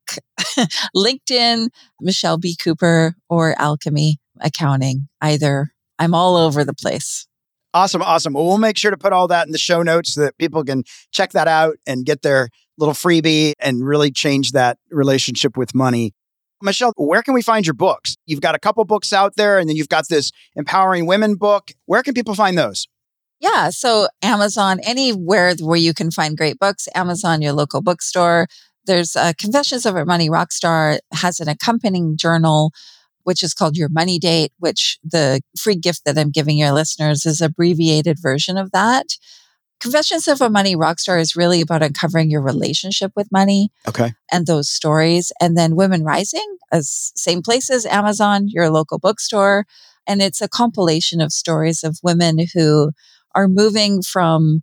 LinkedIn, 0.94 1.68
Michelle 2.00 2.38
B. 2.38 2.56
Cooper, 2.56 3.14
or 3.28 3.54
Alchemy 3.61 4.18
Accounting. 4.40 5.08
Either 5.20 5.72
I'm 5.98 6.14
all 6.14 6.37
over 6.37 6.64
the 6.64 6.74
place. 6.74 7.26
Awesome. 7.74 8.02
Awesome. 8.02 8.32
Well, 8.32 8.46
we'll 8.46 8.58
make 8.58 8.78
sure 8.78 8.90
to 8.90 8.96
put 8.96 9.12
all 9.12 9.28
that 9.28 9.46
in 9.46 9.52
the 9.52 9.58
show 9.58 9.82
notes 9.82 10.14
so 10.14 10.22
that 10.22 10.38
people 10.38 10.64
can 10.64 10.84
check 11.12 11.32
that 11.32 11.48
out 11.48 11.76
and 11.87 12.04
get 12.06 12.22
their 12.22 12.48
little 12.78 12.94
freebie 12.94 13.52
and 13.61 13.87
really 13.87 14.11
change 14.11 14.52
that 14.52 14.78
relationship 14.90 15.56
with 15.56 15.74
money. 15.74 16.14
Michelle, 16.62 16.92
where 16.96 17.22
can 17.22 17.34
we 17.34 17.42
find 17.42 17.66
your 17.66 17.74
books? 17.74 18.16
You've 18.26 18.40
got 18.40 18.54
a 18.54 18.58
couple 18.58 18.84
books 18.84 19.12
out 19.12 19.37
there 19.37 19.58
and 19.58 19.68
then 19.68 19.76
you've 19.76 19.88
got 19.88 20.08
this 20.08 20.32
empowering 20.56 21.06
women 21.06 21.34
book. 21.37 21.70
Where 21.87 22.02
can 22.02 22.14
people 22.14 22.34
find 22.34 22.56
those? 22.56 22.88
Yeah. 23.40 23.70
So 23.70 24.08
Amazon, 24.22 24.80
anywhere 24.82 25.54
where 25.61 25.78
you 25.78 25.94
can 25.94 26.11
find 26.11 26.37
great 26.37 26.58
books, 26.58 26.88
Amazon, 26.94 27.42
your 27.42 27.52
local 27.52 27.80
bookstore. 27.80 28.48
There's 28.88 29.14
uh, 29.14 29.35
Confessions 29.38 29.87
of 29.87 29.94
a 29.94 30.05
Money 30.07 30.31
Rockstar 30.31 30.98
has 31.12 31.38
an 31.40 31.48
accompanying 31.48 32.16
journal, 32.16 32.72
which 33.24 33.42
is 33.42 33.53
called 33.53 33.77
Your 33.77 33.90
Money 33.90 34.18
Date, 34.18 34.51
which 34.59 34.98
the 35.05 35.42
free 35.57 35.77
gift 35.77 36.07
that 36.07 36.18
I'm 36.18 36.31
giving 36.31 36.57
your 36.57 36.72
listeners 36.72 37.27
is 37.27 37.42
abbreviated 37.42 38.16
version 38.18 38.57
of 38.57 38.72
that. 38.72 39.07
Confessions 39.79 40.27
of 40.27 40.40
a 40.40 40.48
Money 40.51 40.74
Rockstar 40.74 41.20
is 41.20 41.37
really 41.37 41.61
about 41.61 41.83
uncovering 41.83 42.31
your 42.31 42.40
relationship 42.40 43.12
with 43.14 43.31
money. 43.31 43.68
Okay. 43.87 44.14
And 44.33 44.46
those 44.46 44.70
stories. 44.70 45.31
And 45.40 45.57
then 45.57 45.77
Women 45.77 46.03
Rising, 46.03 46.57
as 46.72 47.12
same 47.14 47.42
place 47.42 47.70
as 47.70 47.87
Amazon, 47.87 48.48
your 48.48 48.70
local 48.70 48.98
bookstore. 48.98 49.66
And 50.07 50.22
it's 50.22 50.40
a 50.40 50.48
compilation 50.48 51.20
of 51.20 51.31
stories 51.31 51.85
of 51.85 52.01
women 52.03 52.38
who 52.55 52.92
are 53.35 53.46
moving 53.46 54.03
from, 54.03 54.62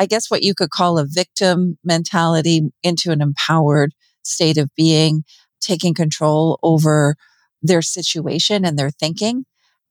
I 0.00 0.06
guess, 0.06 0.30
what 0.30 0.42
you 0.42 0.54
could 0.54 0.70
call 0.70 0.98
a 0.98 1.04
victim 1.06 1.76
mentality 1.84 2.72
into 2.82 3.12
an 3.12 3.20
empowered 3.20 3.92
state 4.22 4.56
of 4.56 4.70
being, 4.74 5.24
taking 5.60 5.92
control 5.92 6.58
over 6.62 7.16
their 7.60 7.82
situation 7.82 8.64
and 8.64 8.78
their 8.78 8.90
thinking 8.90 9.44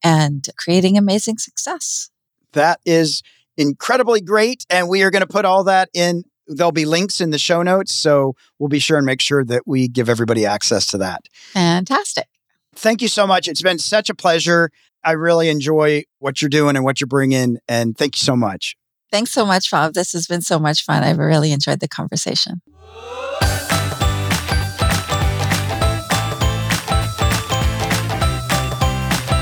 and 0.03 0.43
creating 0.57 0.97
amazing 0.97 1.37
success. 1.37 2.09
That 2.53 2.79
is 2.85 3.21
incredibly 3.55 4.19
great. 4.19 4.65
And 4.71 4.89
we 4.89 5.03
are 5.03 5.11
going 5.11 5.21
to 5.21 5.27
put 5.27 5.45
all 5.45 5.63
that 5.65 5.89
in. 5.93 6.23
There'll 6.47 6.71
be 6.71 6.85
links 6.85 7.21
in 7.21 7.29
the 7.29 7.37
show 7.37 7.61
notes. 7.61 7.93
So 7.93 8.33
we'll 8.57 8.69
be 8.69 8.79
sure 8.79 8.97
and 8.97 9.05
make 9.05 9.21
sure 9.21 9.45
that 9.45 9.67
we 9.67 9.87
give 9.87 10.09
everybody 10.09 10.43
access 10.43 10.87
to 10.87 10.97
that. 10.97 11.21
Fantastic. 11.53 12.25
Thank 12.73 13.03
you 13.03 13.07
so 13.07 13.27
much. 13.27 13.47
It's 13.47 13.61
been 13.61 13.77
such 13.77 14.09
a 14.09 14.15
pleasure. 14.15 14.71
I 15.03 15.11
really 15.11 15.49
enjoy 15.49 16.05
what 16.17 16.41
you're 16.41 16.49
doing 16.49 16.75
and 16.75 16.83
what 16.83 16.99
you're 16.99 17.07
bringing. 17.07 17.57
And 17.67 17.95
thank 17.95 18.15
you 18.15 18.21
so 18.21 18.35
much. 18.35 18.75
Thanks 19.11 19.31
so 19.31 19.45
much, 19.45 19.71
Bob. 19.71 19.93
This 19.93 20.13
has 20.13 20.27
been 20.27 20.41
so 20.41 20.59
much 20.59 20.83
fun. 20.83 21.03
I've 21.03 21.17
really 21.17 21.51
enjoyed 21.51 21.79
the 21.79 21.87
conversation. 21.87 22.61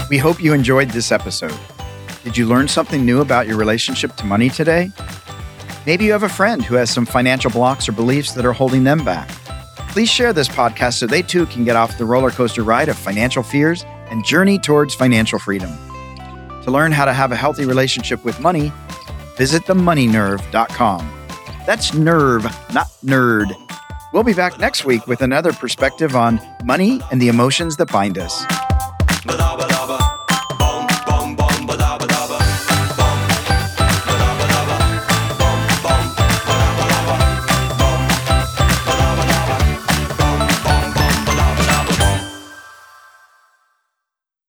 We 0.10 0.18
hope 0.18 0.42
you 0.42 0.54
enjoyed 0.54 0.92
this 0.92 1.12
episode. 1.12 1.58
Did 2.24 2.38
you 2.38 2.46
learn 2.46 2.70
something 2.70 3.06
new 3.06 3.20
about 3.20 3.46
your 3.46 3.58
relationship 3.58 4.16
to 4.16 4.26
money 4.26 4.50
today? 4.50 4.90
Maybe 5.86 6.06
you 6.06 6.14
have 6.14 6.24
a 6.24 6.30
friend 6.30 6.64
who 6.64 6.76
has 6.76 6.90
some 6.90 7.06
financial 7.06 7.52
blocks 7.52 7.90
or 7.90 7.92
beliefs 7.92 8.32
that 8.34 8.46
are 8.46 8.54
holding 8.54 8.86
them 8.86 9.04
back. 9.04 9.28
Please 9.90 10.10
share 10.10 10.32
this 10.32 10.48
podcast 10.48 10.94
so 10.94 11.08
they 11.08 11.22
too 11.22 11.46
can 11.48 11.66
get 11.66 11.76
off 11.76 11.98
the 11.98 12.06
roller 12.06 12.32
coaster 12.32 12.64
ride 12.64 12.88
of 12.88 12.98
financial 12.98 13.44
fears 13.44 13.84
and 14.10 14.24
journey 14.24 14.60
towards 14.60 14.96
financial 14.96 15.40
freedom. 15.40 15.72
To 16.64 16.72
learn 16.72 16.94
how 16.94 17.06
to 17.06 17.14
have 17.14 17.34
a 17.34 17.36
healthy 17.36 17.66
relationship 17.66 18.24
with 18.24 18.40
money, 18.40 18.72
visit 19.38 19.64
themoneynerve.com. 19.64 21.14
That's 21.66 21.94
nerve, 21.94 22.44
not 22.74 22.88
nerd. 23.06 23.56
We'll 24.14 24.24
be 24.24 24.34
back 24.34 24.58
next 24.60 24.86
week 24.86 25.06
with 25.06 25.22
another 25.22 25.54
perspective 25.54 26.16
on 26.16 26.40
money 26.64 27.02
and 27.12 27.22
the 27.22 27.28
emotions 27.28 27.78
that 27.78 27.92
bind 27.92 28.18
us. 28.18 28.46